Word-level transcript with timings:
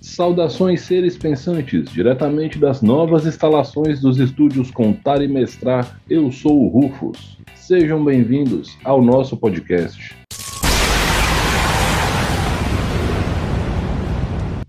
Saudações 0.00 0.82
seres 0.82 1.16
pensantes, 1.16 1.90
diretamente 1.90 2.58
das 2.58 2.80
novas 2.80 3.26
instalações 3.26 4.00
dos 4.00 4.18
estúdios 4.18 4.70
Contar 4.70 5.22
e 5.22 5.26
Mestrar, 5.26 6.00
eu 6.08 6.30
sou 6.30 6.64
o 6.64 6.68
Rufus. 6.68 7.38
Sejam 7.54 8.04
bem-vindos 8.04 8.76
ao 8.84 9.02
nosso 9.02 9.36
podcast. 9.36 10.21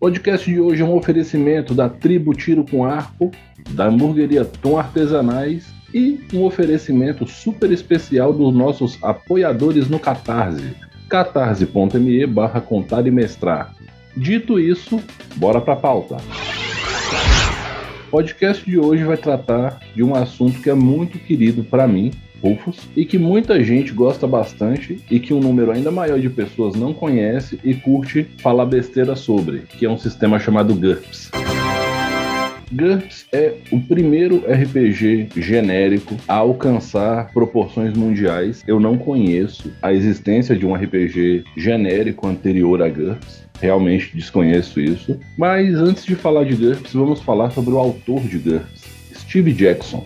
Podcast 0.04 0.52
de 0.52 0.60
hoje 0.60 0.82
é 0.82 0.86
um 0.86 0.98
oferecimento 0.98 1.74
da 1.74 1.88
Tribo 1.88 2.34
Tiro 2.34 2.66
com 2.70 2.84
Arco, 2.84 3.32
da 3.70 3.86
hamburgueria 3.86 4.44
Tom 4.44 4.78
Artesanais 4.78 5.74
e 5.94 6.20
um 6.34 6.44
oferecimento 6.44 7.26
super 7.26 7.72
especial 7.72 8.34
dos 8.34 8.54
nossos 8.54 9.02
apoiadores 9.02 9.88
no 9.88 9.98
Catarse, 9.98 10.76
catarse.me 11.08 12.28
barra 12.28 12.60
contar 12.60 13.08
e 13.08 13.12
mestrar. 13.12 13.74
Dito 14.18 14.60
isso, 14.60 15.02
bora 15.38 15.62
pra 15.62 15.78
pauta. 15.78 16.18
O 18.08 18.12
podcast 18.12 18.70
de 18.70 18.78
hoje 18.78 19.06
vai 19.06 19.16
tratar 19.16 19.80
de 19.96 20.04
um 20.04 20.14
assunto 20.14 20.62
que 20.62 20.70
é 20.70 20.74
muito 20.76 21.18
querido 21.18 21.64
para 21.64 21.88
mim, 21.88 22.12
Rufus, 22.44 22.78
e 22.96 23.06
que 23.06 23.18
muita 23.18 23.64
gente 23.64 23.94
gosta 23.94 24.28
bastante 24.28 25.00
e 25.10 25.20
que 25.20 25.34
um 25.34 25.40
número 25.40 25.72
ainda 25.72 25.90
maior 25.90 26.20
de 26.20 26.30
pessoas 26.30 26.76
não 26.76 26.94
conhece 26.94 27.58
e 27.64 27.74
curte 27.74 28.28
falar 28.40 28.66
besteira 28.66 29.16
sobre, 29.16 29.60
que 29.60 29.86
é 29.86 29.90
um 29.90 29.98
sistema 29.98 30.38
chamado 30.38 30.76
GURPS. 30.76 31.32
GURPS 32.72 33.28
é 33.32 33.54
o 33.72 33.80
primeiro 33.80 34.44
RPG 34.48 35.30
genérico 35.38 36.18
a 36.28 36.36
alcançar 36.36 37.32
proporções 37.32 37.96
mundiais. 37.96 38.64
Eu 38.68 38.80
não 38.80 38.98
conheço 38.98 39.72
a 39.82 39.94
existência 39.94 40.56
de 40.56 40.66
um 40.66 40.74
RPG 40.74 41.44
genérico 41.56 42.28
anterior 42.28 42.82
a 42.82 42.90
GURPS 42.90 43.44
realmente 43.62 44.14
desconheço 44.14 44.82
isso. 44.82 45.18
Mas 45.38 45.76
antes 45.76 46.04
de 46.04 46.16
falar 46.16 46.44
de 46.44 46.56
GURPS, 46.56 46.94
vamos 46.94 47.22
falar 47.22 47.50
sobre 47.52 47.74
o 47.74 47.78
autor 47.78 48.20
de 48.22 48.38
GURPS, 48.38 48.84
Steve 49.16 49.54
Jackson. 49.54 50.06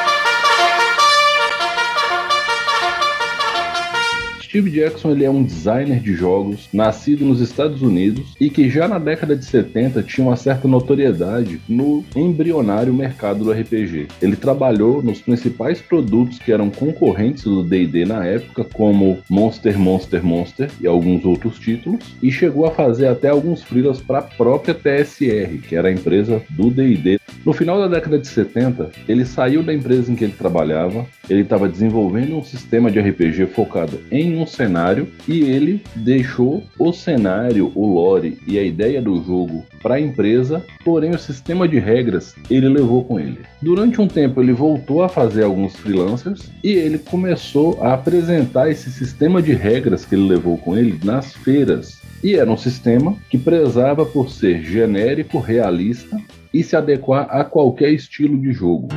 Steve 4.51 4.69
Jackson 4.69 5.11
ele 5.11 5.23
é 5.23 5.29
um 5.29 5.43
designer 5.43 6.01
de 6.01 6.13
jogos 6.13 6.67
nascido 6.73 7.23
nos 7.23 7.39
Estados 7.39 7.81
Unidos 7.81 8.35
e 8.37 8.49
que 8.49 8.69
já 8.69 8.85
na 8.85 8.99
década 8.99 9.33
de 9.33 9.45
70 9.45 10.03
tinha 10.03 10.27
uma 10.27 10.35
certa 10.35 10.67
notoriedade 10.67 11.61
no 11.69 12.03
embrionário 12.13 12.93
mercado 12.93 13.45
do 13.45 13.51
RPG. 13.53 14.09
Ele 14.21 14.35
trabalhou 14.35 15.01
nos 15.01 15.21
principais 15.21 15.81
produtos 15.81 16.37
que 16.37 16.51
eram 16.51 16.69
concorrentes 16.69 17.45
do 17.45 17.63
D&D 17.63 18.03
na 18.03 18.25
época, 18.25 18.65
como 18.65 19.19
Monster, 19.29 19.79
Monster, 19.79 20.21
Monster 20.21 20.69
e 20.81 20.85
alguns 20.85 21.23
outros 21.23 21.57
títulos, 21.57 22.17
e 22.21 22.29
chegou 22.29 22.65
a 22.65 22.71
fazer 22.71 23.07
até 23.07 23.29
alguns 23.29 23.63
freelas 23.63 24.01
para 24.01 24.19
a 24.19 24.23
própria 24.23 24.73
TSR, 24.73 25.59
que 25.59 25.77
era 25.77 25.87
a 25.87 25.93
empresa 25.93 26.41
do 26.49 26.69
D&D. 26.69 27.21
No 27.45 27.53
final 27.53 27.79
da 27.79 27.87
década 27.87 28.19
de 28.19 28.27
70, 28.27 28.91
ele 29.07 29.23
saiu 29.23 29.63
da 29.63 29.73
empresa 29.73 30.11
em 30.11 30.15
que 30.15 30.25
ele 30.25 30.33
trabalhava, 30.37 31.07
ele 31.29 31.41
estava 31.41 31.69
desenvolvendo 31.69 32.35
um 32.35 32.43
sistema 32.43 32.91
de 32.91 32.99
RPG 32.99 33.45
focado 33.47 33.97
em 34.11 34.40
um 34.40 34.40
cenário 34.47 35.07
e 35.27 35.41
ele 35.41 35.81
deixou 35.95 36.63
o 36.77 36.91
cenário, 36.91 37.71
o 37.75 37.85
lore 37.85 38.37
e 38.47 38.57
a 38.57 38.63
ideia 38.63 39.01
do 39.01 39.23
jogo 39.23 39.65
para 39.81 39.95
a 39.95 39.99
empresa, 39.99 40.63
porém 40.83 41.11
o 41.11 41.19
sistema 41.19 41.67
de 41.67 41.79
regras 41.79 42.35
ele 42.49 42.69
levou 42.69 43.03
com 43.03 43.19
ele. 43.19 43.39
Durante 43.61 43.99
um 44.01 44.07
tempo 44.07 44.41
ele 44.41 44.53
voltou 44.53 45.03
a 45.03 45.09
fazer 45.09 45.43
alguns 45.43 45.75
freelancers 45.75 46.51
e 46.63 46.71
ele 46.71 46.97
começou 46.97 47.77
a 47.81 47.93
apresentar 47.93 48.69
esse 48.69 48.91
sistema 48.91 49.41
de 49.41 49.53
regras 49.53 50.05
que 50.05 50.15
ele 50.15 50.27
levou 50.27 50.57
com 50.57 50.77
ele 50.77 50.99
nas 51.03 51.35
feiras. 51.35 51.99
E 52.23 52.35
era 52.35 52.49
um 52.49 52.57
sistema 52.57 53.15
que 53.29 53.37
prezava 53.37 54.05
por 54.05 54.29
ser 54.29 54.61
genérico, 54.63 55.39
realista 55.39 56.17
e 56.53 56.63
se 56.63 56.75
adequar 56.75 57.27
a 57.29 57.43
qualquer 57.43 57.91
estilo 57.91 58.37
de 58.39 58.51
jogo. 58.51 58.89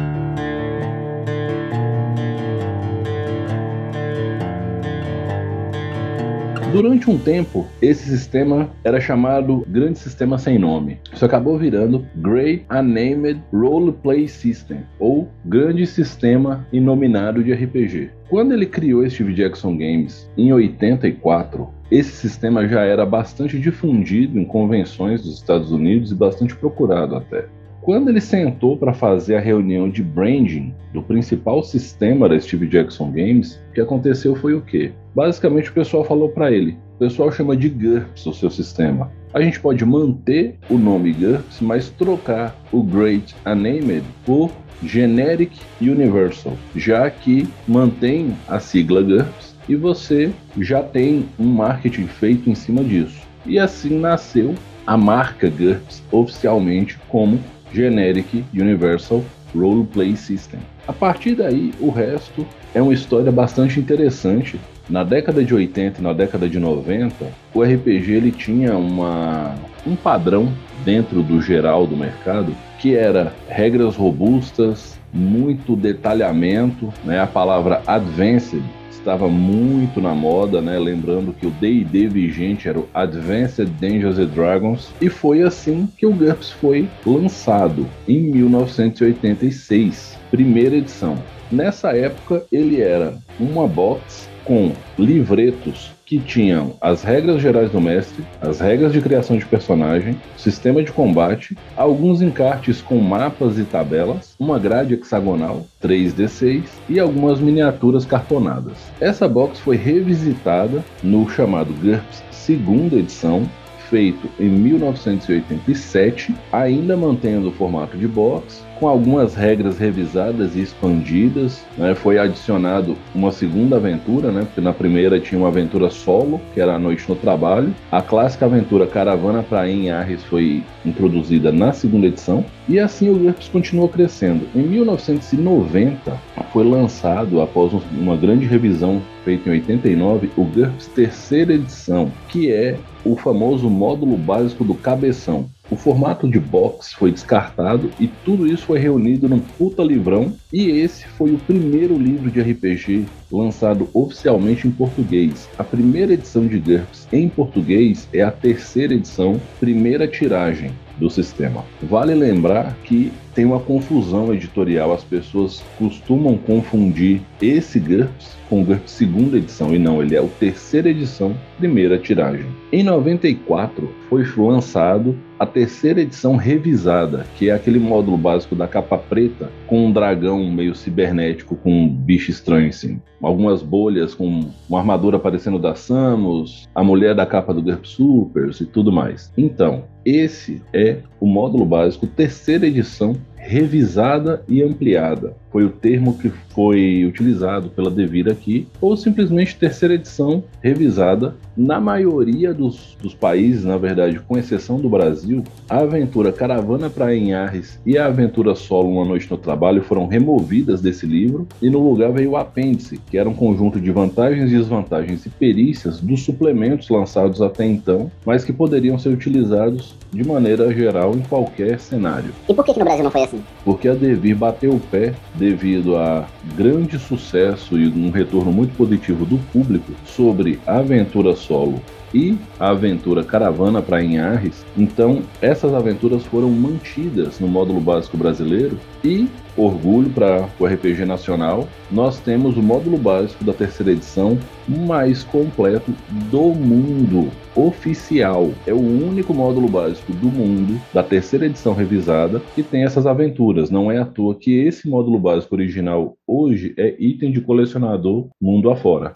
Durante 6.75 7.09
um 7.09 7.17
tempo, 7.17 7.69
esse 7.81 8.03
sistema 8.03 8.69
era 8.83 9.01
chamado 9.01 9.65
Grande 9.69 9.97
Sistema 9.97 10.39
Sem 10.39 10.59
Nome. 10.59 10.99
Isso 11.12 11.25
acabou 11.25 11.57
virando 11.57 12.05
Great 12.17 12.67
Unnamed 12.69 13.41
Role 13.53 13.93
Play 13.93 14.27
System, 14.27 14.79
ou 14.99 15.29
Grande 15.45 15.87
Sistema 15.87 16.67
Inominado 16.73 17.45
de 17.45 17.53
RPG. 17.53 18.11
Quando 18.29 18.55
ele 18.55 18.67
criou 18.67 19.09
Steve 19.09 19.34
Jackson 19.34 19.77
Games 19.77 20.29
em 20.37 20.53
84, 20.53 21.69
esse 21.93 22.11
sistema 22.11 22.67
já 22.67 22.81
era 22.81 23.07
bastante 23.07 23.57
difundido 23.57 24.37
em 24.37 24.45
convenções 24.45 25.23
dos 25.23 25.37
Estados 25.37 25.71
Unidos 25.71 26.11
e 26.11 26.17
bastante 26.17 26.57
procurado 26.57 27.15
até. 27.15 27.47
Quando 27.84 28.09
ele 28.09 28.21
sentou 28.22 28.78
para 28.78 28.95
fazer 28.95 29.37
a 29.37 29.41
reunião 29.41 29.91
de 29.91 30.03
branding 30.03 30.72
do 30.95 31.03
principal 31.03 31.62
sistema 31.62 32.27
da 32.27 32.41
Steve 32.41 32.67
Jackson 32.67 33.11
Games, 33.11 33.61
o 33.69 33.75
que 33.75 33.81
aconteceu 33.83 34.34
foi 34.34 34.55
o 34.55 34.62
quê? 34.62 34.93
Basicamente 35.15 35.69
o 35.69 35.75
pessoal 35.75 36.03
falou 36.03 36.31
para 36.31 36.50
ele: 36.50 36.78
o 36.95 36.99
pessoal 37.00 37.31
chama 37.31 37.55
de 37.55 37.69
GURPS 37.69 38.25
o 38.25 38.33
seu 38.33 38.49
sistema. 38.49 39.12
A 39.34 39.43
gente 39.43 39.61
pode 39.61 39.84
manter 39.84 40.56
o 40.71 40.78
nome 40.78 41.12
GURPS, 41.12 41.61
mas 41.61 41.91
trocar 41.91 42.59
o 42.72 42.83
Great 42.83 43.37
Unnamed 43.45 44.03
por 44.25 44.51
Generic 44.83 45.61
Universal, 45.78 46.55
já 46.75 47.11
que 47.11 47.47
mantém 47.69 48.34
a 48.49 48.61
sigla 48.61 49.03
GURPS 49.03 49.55
e 49.69 49.77
você 49.77 50.33
já 50.59 50.83
tem 50.83 51.28
um 51.39 51.53
marketing 51.53 52.06
feito 52.06 52.49
em 52.49 52.55
cima 52.55 52.83
disso. 52.83 53.21
E 53.45 53.59
assim 53.59 53.99
nasceu 53.99 54.55
a 54.87 54.97
marca 54.97 55.51
GURPS 55.51 56.03
oficialmente 56.11 56.99
como 57.09 57.39
Generic 57.75 58.45
Universal 58.55 59.25
Role 59.55 59.85
Play 59.85 60.17
System. 60.17 60.61
A 60.87 60.93
partir 60.93 61.35
daí, 61.35 61.73
o 61.81 61.91
resto 61.91 62.47
é 62.75 62.81
uma 62.81 62.95
história 62.95 63.33
bastante 63.33 63.81
interessante. 63.81 64.61
Na 64.89 65.03
década 65.03 65.43
de 65.43 65.55
80 65.55 66.01
e 66.01 66.03
na 66.03 66.13
década 66.13 66.49
de 66.49 66.59
90, 66.59 67.27
o 67.55 67.63
RPG 67.63 68.13
ele 68.13 68.31
tinha 68.31 68.77
uma, 68.77 69.55
um 69.87 69.97
padrão 69.97 70.53
dentro 70.84 71.23
do 71.23 71.41
geral 71.41 71.87
do 71.87 71.97
mercado 71.97 72.55
que 72.79 72.95
era 72.95 73.33
regras 73.49 73.97
robustas, 73.97 74.99
muito 75.11 75.75
detalhamento, 75.75 76.93
né? 77.03 77.19
A 77.19 77.27
palavra 77.27 77.81
advanced 77.87 78.63
estava 79.04 79.28
muito 79.28 80.00
na 80.00 80.15
moda, 80.15 80.62
né? 80.62 80.78
Lembrando 80.78 81.34
que 81.34 81.47
o 81.47 81.50
D&D 81.50 82.09
vigente 82.09 82.66
era 82.66 82.78
o 82.78 82.88
Advanced 82.94 83.69
Dungeons 83.78 84.19
and 84.19 84.28
Dragons 84.28 84.91
e 84.98 85.10
foi 85.10 85.42
assim 85.42 85.87
que 85.98 86.06
o 86.06 86.12
GURPS 86.12 86.50
foi 86.53 86.88
lançado 87.04 87.87
em 88.09 88.19
1986, 88.31 90.19
primeira 90.31 90.76
edição. 90.76 91.19
Nessa 91.53 91.94
época 91.94 92.44
ele 92.50 92.81
era 92.81 93.19
uma 93.38 93.69
box 93.69 94.28
com 94.44 94.72
livretos 94.98 95.94
que 96.04 96.19
tinham 96.19 96.75
as 96.81 97.03
regras 97.03 97.41
gerais 97.41 97.70
do 97.70 97.81
mestre, 97.81 98.25
as 98.41 98.60
regras 98.60 98.92
de 98.92 99.00
criação 99.00 99.37
de 99.37 99.47
personagem, 99.47 100.20
sistema 100.37 100.82
de 100.82 100.92
combate, 100.92 101.56
alguns 101.76 102.20
encartes 102.20 102.82
com 102.82 102.98
mapas 102.98 103.59
e 103.59 103.65
tabelas, 103.65 104.34
uma 104.38 104.59
grade 104.59 104.94
hexagonal 104.94 105.66
3D6 105.82 106.65
e 106.88 107.00
algumas 107.00 107.41
miniaturas 107.41 108.04
cartonadas. 108.04 108.78
Essa 109.00 109.26
box 109.26 109.59
foi 109.60 109.76
revisitada 109.76 110.84
no 111.03 111.28
chamado 111.28 111.72
GURPS 111.72 112.22
segunda 112.31 112.97
edição 112.97 113.48
feito 113.94 114.28
em 114.41 114.49
1987, 114.49 116.34
ainda 116.50 116.97
mantendo 116.97 117.47
o 117.47 117.53
formato 117.53 117.97
de 117.97 118.09
box, 118.09 118.65
com 118.80 118.89
algumas 118.89 119.36
regras 119.36 119.78
revisadas 119.78 120.57
e 120.57 120.63
expandidas. 120.63 121.65
Né? 121.78 121.95
Foi 121.95 122.19
adicionado 122.19 122.97
uma 123.15 123.30
segunda 123.30 123.77
aventura, 123.77 124.33
né? 124.33 124.42
porque 124.47 124.60
na 124.60 124.72
primeira 124.72 125.21
tinha 125.21 125.41
uma 125.41 125.47
aventura 125.47 125.91
solo, 125.91 126.41
que 126.53 126.60
era 126.60 126.74
a 126.74 126.78
noite 126.78 127.09
no 127.09 127.15
trabalho. 127.15 127.72
A 127.92 128.03
clássica 128.03 128.47
aventura 128.47 128.84
Caravana 128.84 129.45
para 129.45 129.71
em 129.71 129.92
Arres 129.92 130.24
foi 130.24 130.65
introduzida 130.84 131.53
na 131.53 131.72
segunda 131.72 132.09
edição. 132.09 132.45
E 132.69 132.80
assim 132.80 133.10
o 133.10 133.16
GURPS 133.16 133.47
continuou 133.47 133.89
crescendo. 133.89 134.48
Em 134.57 134.63
1990 134.63 136.21
foi 136.53 136.65
lançado, 136.65 137.41
após 137.41 137.72
uma 137.92 138.16
grande 138.16 138.45
revisão 138.45 139.01
feita 139.24 139.48
em 139.48 139.53
89, 139.53 140.30
o 140.36 140.45
GURPS 140.45 140.89
terceira 140.89 141.54
edição, 141.54 142.10
que 142.28 142.51
é 142.51 142.77
o 143.04 143.16
famoso 143.16 143.68
módulo 143.68 144.16
básico 144.16 144.65
do 144.65 144.74
cabeção. 144.74 145.47
O 145.71 145.77
formato 145.77 146.28
de 146.28 146.39
box 146.39 146.92
foi 146.92 147.10
descartado 147.10 147.91
e 147.98 148.06
tudo 148.06 148.47
isso 148.47 148.65
foi 148.66 148.78
reunido 148.78 149.28
num 149.28 149.41
puta 149.41 149.83
livrão. 149.83 150.33
E 150.53 150.68
esse 150.68 151.06
foi 151.06 151.33
o 151.33 151.39
primeiro 151.39 151.97
livro 151.97 152.30
de 152.30 152.41
RPG 152.41 153.06
lançado 153.33 153.89
oficialmente 153.92 154.68
em 154.68 154.71
português. 154.71 155.48
A 155.59 155.65
primeira 155.65 156.12
edição 156.12 156.47
de 156.47 156.59
GURPS 156.59 157.09
em 157.12 157.28
português 157.28 158.09
é 158.12 158.22
a 158.22 158.30
terceira 158.30 158.95
edição, 158.95 159.41
primeira 159.59 160.07
tiragem. 160.07 160.72
do 160.98 161.10
sistema. 161.10 161.65
Vale 161.83 162.15
lembrar 162.15 162.77
que 162.84 163.12
tem 163.34 163.45
uma 163.45 163.60
confusão 163.60 164.33
editorial, 164.33 164.92
as 164.92 165.03
pessoas 165.03 165.63
costumam 165.78 166.36
confundir 166.36 167.21
esse 167.42 167.81
GURPS 167.81 168.36
com 168.48 168.63
o 168.63 168.65
GURPS 168.65 168.92
segunda 168.92 169.36
edição, 169.36 169.75
e 169.75 169.78
não, 169.78 170.03
ele 170.03 170.15
é 170.15 170.21
o 170.21 170.28
terceira 170.28 170.89
edição, 170.89 171.36
primeira 171.59 171.98
tiragem. 171.98 172.47
Em 172.72 172.83
94 172.83 173.89
foi 174.09 174.25
lançado 174.36 175.16
a 175.39 175.47
terceira 175.47 176.01
edição 176.01 176.36
revisada, 176.36 177.27
que 177.36 177.51
é 177.51 177.53
aquele 177.53 177.78
módulo 177.78 178.16
básico 178.16 178.54
da 178.54 178.69
capa 178.69 178.97
preta 178.97 179.51
com 179.66 179.86
um 179.86 179.92
dragão 179.92 180.48
meio 180.51 180.75
cibernético 180.75 181.57
com 181.57 181.71
um 181.71 181.89
bicho 181.89 182.31
estranho 182.31 182.69
cima. 182.72 183.01
Algumas 183.21 183.63
bolhas 183.63 184.15
com 184.15 184.51
uma 184.69 184.78
armadura 184.78 185.19
parecendo 185.19 185.59
da 185.59 185.75
Samus, 185.75 186.69
a 186.75 186.84
mulher 186.84 187.15
da 187.15 187.27
capa 187.27 187.53
do 187.53 187.63
GURPS 187.63 187.91
Supers 187.91 188.60
e 188.60 188.66
tudo 188.66 188.92
mais. 188.92 189.33
Então, 189.36 189.84
esse 190.04 190.63
é 190.72 190.98
o 191.24 191.26
módulo 191.26 191.65
básico, 191.65 192.06
terceira 192.06 192.66
edição 192.66 193.16
revisada 193.45 194.43
e 194.49 194.63
ampliada. 194.63 195.37
Foi 195.53 195.65
o 195.65 195.71
termo 195.71 196.19
que 196.19 196.33
foi 196.53 197.05
utilizado 197.05 197.69
pela 197.69 197.91
Devir 197.91 198.29
aqui, 198.29 198.67
ou 198.81 198.97
simplesmente 198.97 199.57
terceira 199.57 199.95
edição 199.95 200.43
revisada. 200.61 201.37
Na 201.57 201.79
maioria 201.79 202.53
dos, 202.53 202.97
dos 203.01 203.15
países, 203.15 203.65
na 203.65 203.77
verdade, 203.77 204.19
com 204.19 204.37
exceção 204.37 204.81
do 204.81 204.89
Brasil, 204.89 205.45
a 205.69 205.79
aventura 205.79 206.33
Caravana 206.33 206.91
para 206.91 207.15
Enharres 207.15 207.79
e 207.87 207.97
a 207.97 208.07
aventura 208.07 208.57
Solo 208.57 208.91
Uma 208.91 209.05
Noite 209.05 209.31
no 209.31 209.39
Trabalho 209.39 209.85
foram 209.85 210.09
removidas 210.09 210.81
desse 210.81 211.07
livro 211.07 211.47
e 211.63 211.71
no 211.71 211.89
lugar 211.89 212.11
veio 212.11 212.33
o 212.33 212.37
apêndice, 212.37 212.99
que 213.09 213.17
era 213.17 213.29
um 213.29 213.35
conjunto 213.35 213.81
de 213.81 213.93
vantagens 213.93 214.51
desvantagens 214.51 215.25
e 215.25 215.29
perícias 215.29 216.01
dos 216.01 216.25
suplementos 216.25 216.89
lançados 216.89 217.41
até 217.41 217.65
então, 217.65 218.11
mas 218.27 218.45
que 218.45 218.53
poderiam 218.53 218.99
ser 218.99 219.11
utilizados 219.11 219.95
de 220.13 220.27
maneira 220.27 220.73
geral 220.75 221.15
em 221.15 221.21
qualquer 221.21 221.79
cenário. 221.79 222.33
E 222.49 222.55
por 222.55 222.65
que, 222.65 222.73
que 222.73 222.79
no 222.81 222.85
Brasil 222.85 223.05
não 223.05 223.11
foi 223.11 223.23
assim? 223.23 223.34
Porque 223.65 223.89
a 223.89 223.95
Devir 223.95 224.36
bateu 224.36 224.72
o 224.72 224.81
pé 224.81 225.15
devido 225.34 225.97
a 225.97 226.27
grande 226.57 226.98
sucesso 226.98 227.78
e 227.78 227.89
um 227.89 228.10
retorno 228.10 228.53
muito 228.53 228.77
positivo 228.77 229.25
do 229.25 229.39
público 229.53 229.92
sobre 230.04 230.59
a 230.66 230.78
aventura 230.78 231.34
solo 231.34 231.81
e 232.15 232.39
a 232.60 232.71
aventura 232.71 233.25
Caravana 233.25 233.83
para 233.83 234.03
Inharres. 234.03 234.65
Então, 234.77 235.22
essas 235.42 235.75
aventuras 235.75 236.25
foram 236.25 236.51
mantidas 236.51 237.41
no 237.41 237.48
módulo 237.48 237.81
básico 237.81 238.16
brasileiro 238.16 238.78
e 239.03 239.28
orgulho 239.56 240.10
para 240.10 240.48
o 240.59 240.66
RPG 240.66 241.04
nacional, 241.04 241.68
nós 241.91 242.18
temos 242.21 242.56
o 242.56 242.62
módulo 242.62 242.98
básico 242.98 243.45
da 243.45 243.53
terceira 243.53 243.92
edição 243.92 244.39
mais 244.66 245.22
completo 245.22 245.92
do 246.30 246.54
mundo 246.54 247.30
oficial. 247.54 248.51
É 248.66 248.72
o 248.72 248.80
único 248.80 249.33
módulo 249.33 249.68
básico 249.68 250.12
do 250.12 250.27
mundo 250.27 250.80
da 250.92 251.03
terceira 251.03 251.47
edição 251.47 251.74
revisada 251.74 252.41
que 252.54 252.62
tem 252.62 252.84
essas 252.84 253.06
aventuras. 253.06 253.71
Não 253.71 253.91
é 253.91 253.98
à 253.98 254.04
toa 254.04 254.34
que 254.34 254.59
esse 254.59 254.89
módulo 254.89 255.18
básico 255.18 255.54
original 255.54 256.16
hoje 256.26 256.75
é 256.76 256.95
item 256.99 257.30
de 257.30 257.40
colecionador 257.40 258.28
mundo 258.40 258.71
afora. 258.71 259.12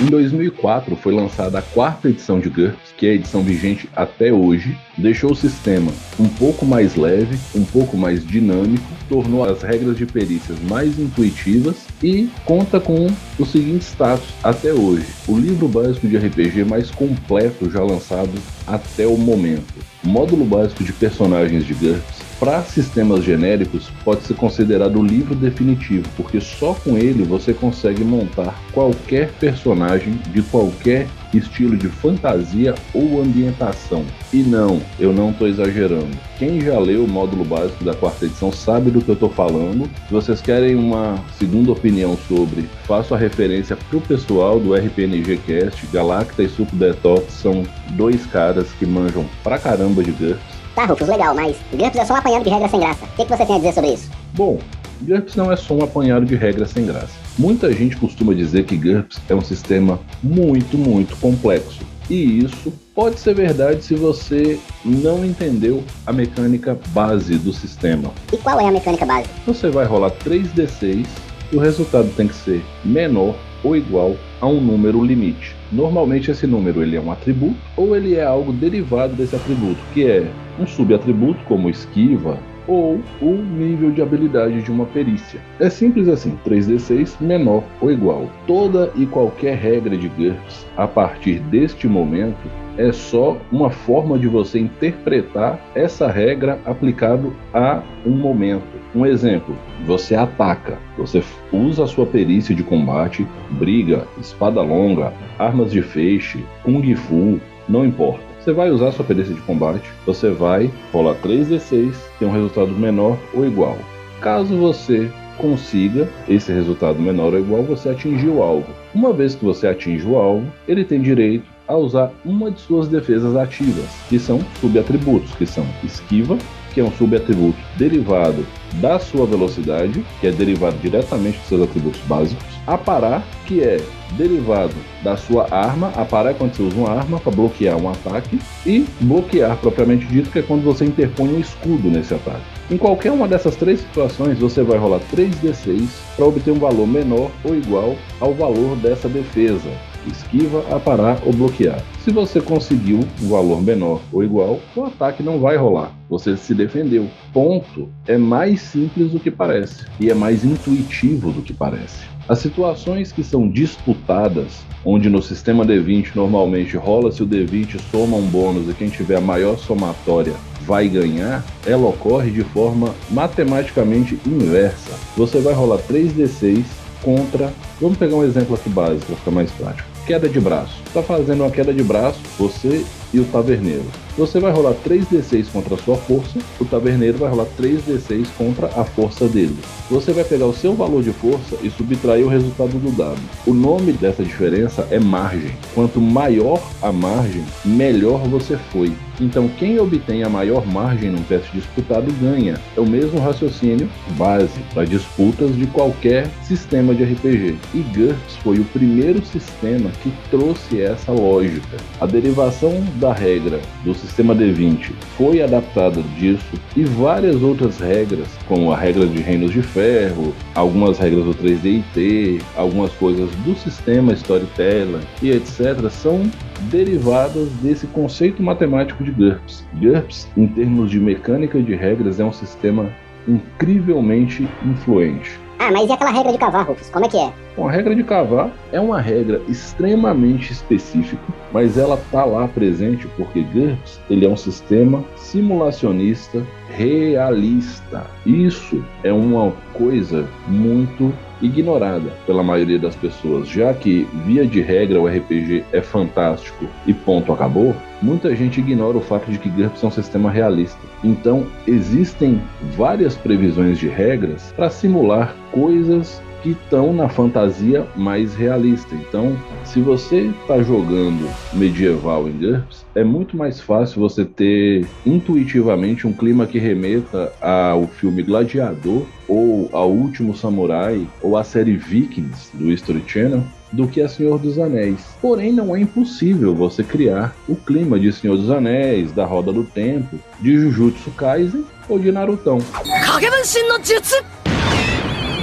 Em 0.00 0.06
2004 0.06 0.94
foi 0.94 1.12
lançada 1.12 1.58
a 1.58 1.62
quarta 1.62 2.08
edição 2.08 2.38
de 2.38 2.48
GURPS, 2.48 2.94
que 2.96 3.04
é 3.04 3.10
a 3.10 3.14
edição 3.14 3.42
vigente 3.42 3.88
até 3.96 4.32
hoje, 4.32 4.78
deixou 4.96 5.32
o 5.32 5.34
sistema 5.34 5.90
um 6.20 6.28
pouco 6.28 6.64
mais 6.64 6.94
leve, 6.94 7.36
um 7.52 7.64
pouco 7.64 7.96
mais 7.96 8.24
dinâmico, 8.24 8.86
tornou 9.08 9.42
as 9.42 9.60
regras 9.60 9.96
de 9.96 10.06
perícias 10.06 10.56
mais 10.60 11.00
intuitivas 11.00 11.78
e 12.00 12.28
conta 12.44 12.78
com 12.78 13.08
o 13.40 13.44
seguinte 13.44 13.86
status 13.86 14.28
até 14.40 14.72
hoje: 14.72 15.06
o 15.26 15.36
livro 15.36 15.66
básico 15.66 16.06
de 16.06 16.16
RPG 16.16 16.64
mais 16.64 16.92
completo 16.92 17.68
já 17.68 17.82
lançado 17.82 18.30
até 18.68 19.04
o 19.04 19.16
momento. 19.16 19.74
módulo 20.04 20.44
básico 20.44 20.84
de 20.84 20.92
personagens 20.92 21.66
de 21.66 21.74
GURPS 21.74 22.17
para 22.38 22.62
sistemas 22.62 23.24
genéricos, 23.24 23.90
pode 24.04 24.22
ser 24.22 24.34
considerado 24.34 24.98
o 24.98 25.04
livro 25.04 25.34
definitivo, 25.34 26.08
porque 26.16 26.40
só 26.40 26.72
com 26.72 26.96
ele 26.96 27.24
você 27.24 27.52
consegue 27.52 28.04
montar 28.04 28.54
qualquer 28.72 29.32
personagem 29.32 30.14
de 30.32 30.42
qualquer 30.42 31.08
estilo 31.34 31.76
de 31.76 31.88
fantasia 31.88 32.74
ou 32.94 33.20
ambientação. 33.20 34.04
E 34.32 34.42
não, 34.42 34.80
eu 34.98 35.12
não 35.12 35.30
estou 35.30 35.48
exagerando. 35.48 36.16
Quem 36.38 36.60
já 36.60 36.78
leu 36.78 37.04
o 37.04 37.08
módulo 37.08 37.44
básico 37.44 37.84
da 37.84 37.94
quarta 37.94 38.24
edição 38.24 38.52
sabe 38.52 38.90
do 38.90 39.02
que 39.02 39.10
eu 39.10 39.14
estou 39.14 39.28
falando. 39.28 39.88
Se 40.06 40.12
vocês 40.12 40.40
querem 40.40 40.74
uma 40.76 41.22
segunda 41.38 41.72
opinião 41.72 42.16
sobre, 42.28 42.68
faço 42.84 43.14
a 43.14 43.18
referência 43.18 43.76
para 43.76 43.98
o 43.98 44.00
pessoal 44.00 44.58
do 44.60 44.74
RPNG 44.74 45.38
Cast. 45.38 45.86
Galacta 45.92 46.42
e 46.42 46.48
Suco 46.48 46.74
Detox 46.76 47.32
são 47.32 47.64
dois 47.90 48.24
caras 48.26 48.68
que 48.78 48.86
manjam 48.86 49.26
pra 49.42 49.58
caramba 49.58 50.02
de 50.02 50.12
GURPS 50.12 50.57
Tá, 50.78 50.84
Rufus, 50.84 51.08
legal, 51.08 51.34
mas 51.34 51.56
GURPS 51.72 51.98
é 51.98 52.04
só 52.04 52.14
um 52.14 52.16
apanhado 52.18 52.44
de 52.44 52.50
regras 52.50 52.70
sem 52.70 52.78
graça. 52.78 53.04
O 53.04 53.08
que, 53.16 53.24
que 53.24 53.36
você 53.36 53.44
tem 53.44 53.56
a 53.56 53.58
dizer 53.58 53.72
sobre 53.72 53.94
isso? 53.94 54.08
Bom, 54.34 54.60
GURPS 55.02 55.34
não 55.34 55.50
é 55.50 55.56
só 55.56 55.74
um 55.74 55.82
apanhado 55.82 56.24
de 56.24 56.36
regras 56.36 56.70
sem 56.70 56.86
graça. 56.86 57.18
Muita 57.36 57.72
gente 57.72 57.96
costuma 57.96 58.32
dizer 58.32 58.64
que 58.64 58.76
GURPS 58.76 59.20
é 59.28 59.34
um 59.34 59.40
sistema 59.40 59.98
muito, 60.22 60.78
muito 60.78 61.16
complexo. 61.16 61.80
E 62.08 62.44
isso 62.44 62.72
pode 62.94 63.18
ser 63.18 63.34
verdade 63.34 63.82
se 63.82 63.96
você 63.96 64.60
não 64.84 65.24
entendeu 65.24 65.82
a 66.06 66.12
mecânica 66.12 66.78
base 66.90 67.36
do 67.38 67.52
sistema. 67.52 68.12
E 68.32 68.36
qual 68.36 68.60
é 68.60 68.68
a 68.68 68.70
mecânica 68.70 69.04
base? 69.04 69.28
Você 69.48 69.70
vai 69.70 69.84
rolar 69.84 70.12
3d6 70.12 71.04
e 71.50 71.56
o 71.56 71.58
resultado 71.58 72.08
tem 72.16 72.28
que 72.28 72.36
ser 72.36 72.64
menor 72.84 73.34
ou 73.64 73.74
igual 73.74 74.14
a 74.40 74.46
um 74.46 74.60
número 74.60 75.04
limite. 75.04 75.57
Normalmente 75.70 76.30
esse 76.30 76.46
número 76.46 76.82
ele 76.82 76.96
é 76.96 77.00
um 77.00 77.12
atributo 77.12 77.56
ou 77.76 77.94
ele 77.94 78.14
é 78.14 78.24
algo 78.24 78.52
derivado 78.52 79.14
desse 79.14 79.36
atributo, 79.36 79.80
que 79.92 80.06
é 80.06 80.30
um 80.58 80.66
subatributo 80.66 81.38
como 81.44 81.68
esquiva 81.68 82.38
ou 82.66 83.00
o 83.20 83.32
nível 83.32 83.90
de 83.90 84.02
habilidade 84.02 84.62
de 84.62 84.70
uma 84.70 84.84
perícia. 84.84 85.40
É 85.58 85.70
simples 85.70 86.06
assim, 86.06 86.38
3d6 86.46 87.20
menor 87.20 87.64
ou 87.80 87.90
igual. 87.90 88.30
Toda 88.46 88.92
e 88.94 89.06
qualquer 89.06 89.56
regra 89.56 89.96
de 89.96 90.08
GURPS 90.08 90.66
a 90.76 90.86
partir 90.86 91.40
deste 91.40 91.88
momento 91.88 92.48
é 92.76 92.92
só 92.92 93.36
uma 93.50 93.70
forma 93.70 94.18
de 94.18 94.28
você 94.28 94.58
interpretar 94.58 95.58
essa 95.74 96.08
regra 96.08 96.60
aplicado 96.64 97.34
a 97.52 97.82
um 98.06 98.12
momento. 98.12 98.77
Um 98.94 99.04
exemplo, 99.04 99.54
você 99.84 100.14
ataca, 100.14 100.78
você 100.96 101.22
usa 101.52 101.84
a 101.84 101.86
sua 101.86 102.06
perícia 102.06 102.54
de 102.54 102.62
combate, 102.62 103.26
briga, 103.50 104.06
espada 104.18 104.62
longa, 104.62 105.12
armas 105.38 105.70
de 105.70 105.82
feixe, 105.82 106.42
kung 106.62 106.94
fu, 106.94 107.38
não 107.68 107.84
importa. 107.84 108.20
Você 108.40 108.52
vai 108.52 108.70
usar 108.70 108.88
a 108.88 108.92
sua 108.92 109.04
perícia 109.04 109.34
de 109.34 109.42
combate, 109.42 109.90
você 110.06 110.30
vai 110.30 110.70
rolar 110.90 111.16
3d6, 111.16 111.94
tem 112.18 112.26
um 112.26 112.32
resultado 112.32 112.70
menor 112.70 113.18
ou 113.34 113.46
igual. 113.46 113.76
Caso 114.22 114.56
você 114.56 115.10
consiga 115.36 116.08
esse 116.26 116.50
resultado 116.50 116.98
menor 116.98 117.34
ou 117.34 117.40
igual, 117.40 117.62
você 117.62 117.90
atingiu 117.90 118.36
o 118.36 118.42
alvo. 118.42 118.72
Uma 118.94 119.12
vez 119.12 119.34
que 119.34 119.44
você 119.44 119.68
atinge 119.68 120.06
o 120.06 120.16
alvo, 120.16 120.46
ele 120.66 120.82
tem 120.82 121.02
direito 121.02 121.44
a 121.68 121.76
usar 121.76 122.10
uma 122.24 122.50
de 122.50 122.60
suas 122.60 122.88
defesas 122.88 123.36
ativas, 123.36 123.84
que 124.08 124.18
são 124.18 124.40
subatributos, 124.60 125.34
que 125.34 125.44
são 125.44 125.64
esquiva, 125.84 126.38
que 126.78 126.82
é 126.82 126.84
um 126.84 126.92
subatributo 126.92 127.58
derivado 127.76 128.46
da 128.74 129.00
sua 129.00 129.26
velocidade, 129.26 130.04
que 130.20 130.28
é 130.28 130.30
derivado 130.30 130.76
diretamente 130.78 131.36
dos 131.38 131.48
seus 131.48 131.62
atributos 131.62 132.00
básicos, 132.02 132.46
aparar, 132.64 133.26
que 133.46 133.60
é 133.60 133.78
derivado 134.12 134.76
da 135.02 135.16
sua 135.16 135.52
arma, 135.52 135.88
aparar 135.96 136.30
é 136.30 136.34
quando 136.34 136.54
você 136.54 136.62
usa 136.62 136.76
uma 136.76 136.90
arma 136.90 137.18
para 137.18 137.32
bloquear 137.32 137.76
um 137.76 137.90
ataque, 137.90 138.38
e 138.64 138.86
bloquear 139.00 139.56
propriamente 139.56 140.06
dito, 140.06 140.30
que 140.30 140.38
é 140.38 140.42
quando 140.42 140.62
você 140.62 140.84
interpõe 140.84 141.34
um 141.34 141.40
escudo 141.40 141.90
nesse 141.90 142.14
ataque. 142.14 142.44
Em 142.70 142.76
qualquer 142.76 143.10
uma 143.10 143.26
dessas 143.26 143.56
três 143.56 143.80
situações, 143.80 144.38
você 144.38 144.62
vai 144.62 144.78
rolar 144.78 145.00
3d6 145.12 145.88
para 146.14 146.26
obter 146.26 146.52
um 146.52 146.60
valor 146.60 146.86
menor 146.86 147.32
ou 147.42 147.56
igual 147.56 147.96
ao 148.20 148.32
valor 148.34 148.76
dessa 148.76 149.08
defesa, 149.08 149.68
esquiva, 150.08 150.64
aparar 150.74 151.20
ou 151.24 151.32
bloquear. 151.32 151.82
Se 152.04 152.10
você 152.10 152.40
conseguiu 152.40 153.00
um 153.22 153.28
valor 153.28 153.62
menor 153.62 154.00
ou 154.12 154.24
igual, 154.24 154.60
o 154.74 154.84
ataque 154.84 155.22
não 155.22 155.38
vai 155.38 155.56
rolar. 155.56 155.92
Você 156.08 156.36
se 156.36 156.54
defendeu. 156.54 157.06
Ponto. 157.32 157.88
É 158.06 158.16
mais 158.16 158.60
simples 158.60 159.10
do 159.10 159.20
que 159.20 159.30
parece 159.30 159.84
e 160.00 160.10
é 160.10 160.14
mais 160.14 160.44
intuitivo 160.44 161.30
do 161.30 161.42
que 161.42 161.52
parece. 161.52 162.06
As 162.28 162.40
situações 162.40 163.10
que 163.10 163.24
são 163.24 163.48
disputadas, 163.48 164.60
onde 164.84 165.08
no 165.08 165.22
sistema 165.22 165.64
D20 165.64 166.14
normalmente 166.14 166.76
rola-se 166.76 167.22
o 167.22 167.26
D20, 167.26 167.80
soma 167.90 168.16
um 168.16 168.26
bônus 168.26 168.68
e 168.68 168.74
quem 168.74 168.88
tiver 168.88 169.16
a 169.16 169.20
maior 169.20 169.58
somatória 169.58 170.34
vai 170.60 170.86
ganhar, 170.88 171.42
ela 171.66 171.88
ocorre 171.88 172.30
de 172.30 172.44
forma 172.44 172.94
matematicamente 173.10 174.18
inversa. 174.26 174.92
Você 175.16 175.40
vai 175.40 175.54
rolar 175.54 175.78
3d6 175.78 176.64
contra. 177.02 177.52
Vamos 177.80 177.96
pegar 177.96 178.16
um 178.16 178.24
exemplo 178.24 178.54
aqui 178.54 178.68
básico 178.68 179.06
para 179.06 179.16
ficar 179.16 179.30
mais 179.30 179.50
prático. 179.52 179.97
Queda 180.08 180.26
de 180.26 180.40
braço. 180.40 180.82
Está 180.86 181.02
fazendo 181.02 181.42
uma 181.42 181.50
queda 181.50 181.70
de 181.70 181.82
braço, 181.82 182.18
você 182.38 182.82
e 183.12 183.20
o 183.20 183.26
taverneiro. 183.26 183.84
Você 184.18 184.40
vai 184.40 184.50
rolar 184.50 184.74
3d6 184.84 185.46
contra 185.52 185.76
a 185.76 185.78
sua 185.78 185.94
força, 185.94 186.40
o 186.58 186.64
taverneiro 186.64 187.18
vai 187.18 187.30
rolar 187.30 187.46
3d6 187.56 188.26
contra 188.36 188.66
a 188.66 188.84
força 188.84 189.28
dele. 189.28 189.56
Você 189.88 190.12
vai 190.12 190.24
pegar 190.24 190.46
o 190.46 190.52
seu 190.52 190.74
valor 190.74 191.04
de 191.04 191.12
força 191.12 191.56
e 191.62 191.70
subtrair 191.70 192.26
o 192.26 192.28
resultado 192.28 192.80
do 192.80 192.90
dado. 192.90 193.20
O 193.46 193.54
nome 193.54 193.92
dessa 193.92 194.24
diferença 194.24 194.88
é 194.90 194.98
margem. 194.98 195.52
Quanto 195.72 196.00
maior 196.00 196.60
a 196.82 196.90
margem, 196.90 197.44
melhor 197.64 198.18
você 198.28 198.56
foi. 198.72 198.92
Então, 199.20 199.48
quem 199.58 199.80
obtém 199.80 200.22
a 200.22 200.28
maior 200.28 200.64
margem 200.66 201.10
num 201.10 201.22
teste 201.22 201.50
disputado 201.52 202.12
ganha. 202.20 202.60
É 202.76 202.80
o 202.80 202.86
mesmo 202.86 203.18
raciocínio 203.18 203.88
base 204.16 204.60
para 204.72 204.84
disputas 204.84 205.56
de 205.56 205.66
qualquer 205.68 206.28
sistema 206.42 206.94
de 206.94 207.04
RPG. 207.04 207.56
E 207.74 207.80
GURPS 207.94 208.36
foi 208.42 208.58
o 208.60 208.64
primeiro 208.66 209.24
sistema 209.26 209.90
que 210.02 210.12
trouxe 210.30 210.80
essa 210.80 211.10
lógica. 211.10 211.76
A 212.00 212.06
derivação 212.06 212.84
da 213.00 213.12
regra 213.12 213.60
do 213.84 213.92
sistema 213.92 214.07
D20 214.16 214.92
foi 215.16 215.42
adaptada 215.42 216.02
disso 216.18 216.58
e 216.76 216.84
várias 216.84 217.42
outras 217.42 217.78
regras, 217.78 218.28
como 218.46 218.72
a 218.72 218.76
regra 218.76 219.06
de 219.06 219.20
Reinos 219.20 219.52
de 219.52 219.62
Ferro, 219.62 220.34
algumas 220.54 220.98
regras 220.98 221.24
do 221.24 221.34
3D&T, 221.34 222.40
algumas 222.56 222.92
coisas 222.92 223.30
do 223.44 223.54
sistema 223.56 224.12
Storyteller 224.12 225.00
e 225.22 225.30
etc, 225.30 225.88
são 225.90 226.30
derivadas 226.70 227.48
desse 227.62 227.86
conceito 227.88 228.42
matemático 228.42 229.02
de 229.04 229.10
GURPS. 229.10 229.64
GURPS, 229.74 230.28
em 230.36 230.46
termos 230.46 230.90
de 230.90 230.98
mecânica 230.98 231.60
de 231.60 231.74
regras, 231.74 232.20
é 232.20 232.24
um 232.24 232.32
sistema 232.32 232.90
incrivelmente 233.26 234.48
influente. 234.64 235.47
Ah, 235.58 235.70
mas 235.72 235.88
e 235.88 235.92
aquela 235.92 236.10
regra 236.10 236.32
de 236.32 236.38
cavar, 236.38 236.66
Rufus? 236.66 236.88
Como 236.88 237.04
é 237.04 237.08
que 237.08 237.18
é? 237.18 237.32
Bom, 237.56 237.68
a 237.68 237.72
regra 237.72 237.94
de 237.94 238.04
cavar 238.04 238.50
é 238.70 238.80
uma 238.80 239.00
regra 239.00 239.42
extremamente 239.48 240.52
específica, 240.52 241.22
mas 241.52 241.76
ela 241.76 242.00
tá 242.12 242.24
lá 242.24 242.46
presente 242.46 243.08
porque 243.16 243.42
GURPS 243.42 244.00
ele 244.08 244.24
é 244.24 244.28
um 244.28 244.36
sistema 244.36 245.04
simulacionista 245.16 246.46
realista. 246.70 248.06
Isso 248.24 248.84
é 249.02 249.12
uma 249.12 249.52
coisa 249.74 250.28
muito 250.46 251.12
ignorada 251.40 252.10
pela 252.26 252.42
maioria 252.42 252.78
das 252.78 252.96
pessoas, 252.96 253.48
já 253.48 253.72
que, 253.74 254.06
via 254.24 254.46
de 254.46 254.60
regra, 254.60 255.00
o 255.00 255.06
RPG 255.06 255.64
é 255.72 255.80
fantástico 255.80 256.66
e 256.86 256.92
ponto 256.92 257.32
acabou, 257.32 257.74
muita 258.02 258.34
gente 258.34 258.60
ignora 258.60 258.96
o 258.96 259.02
fato 259.02 259.30
de 259.30 259.38
que 259.38 259.48
GURPS 259.48 259.82
é 259.82 259.86
um 259.86 259.90
sistema 259.90 260.30
realista. 260.30 260.80
Então, 261.02 261.46
existem 261.66 262.40
várias 262.76 263.16
previsões 263.16 263.78
de 263.78 263.88
regras 263.88 264.52
para 264.56 264.70
simular 264.70 265.34
coisas 265.52 266.22
que 266.42 266.50
estão 266.50 266.92
na 266.92 267.08
fantasia 267.08 267.86
mais 267.96 268.34
realista. 268.34 268.94
Então, 268.94 269.36
se 269.64 269.80
você 269.80 270.30
está 270.40 270.62
jogando 270.62 271.28
medieval 271.52 272.28
em 272.28 272.32
GURPS, 272.32 272.84
é 272.94 273.04
muito 273.04 273.36
mais 273.36 273.60
fácil 273.60 274.00
você 274.00 274.24
ter 274.24 274.86
intuitivamente 275.04 276.06
um 276.06 276.12
clima 276.12 276.46
que 276.46 276.58
remeta 276.58 277.32
ao 277.40 277.86
filme 277.86 278.22
Gladiador 278.22 279.04
ou 279.26 279.68
ao 279.72 279.90
Último 279.90 280.36
Samurai 280.36 281.06
ou 281.22 281.36
à 281.36 281.44
série 281.44 281.76
Vikings 281.76 282.56
do 282.56 282.70
History 282.70 283.02
Channel 283.06 283.42
do 283.72 283.86
que 283.86 284.00
a 284.00 284.08
Senhor 284.08 284.38
dos 284.38 284.58
Anéis. 284.58 285.00
Porém, 285.20 285.52
não 285.52 285.74
é 285.76 285.80
impossível 285.80 286.54
você 286.54 286.82
criar 286.82 287.34
o 287.46 287.54
clima 287.54 287.98
de 287.98 288.12
Senhor 288.12 288.36
dos 288.36 288.50
Anéis, 288.50 289.12
da 289.12 289.24
Roda 289.26 289.52
do 289.52 289.64
Tempo, 289.64 290.18
de 290.40 290.58
Jujutsu 290.58 291.10
Kaisen 291.10 291.64
ou 291.88 291.98
de 291.98 292.10
Narutão. 292.10 292.58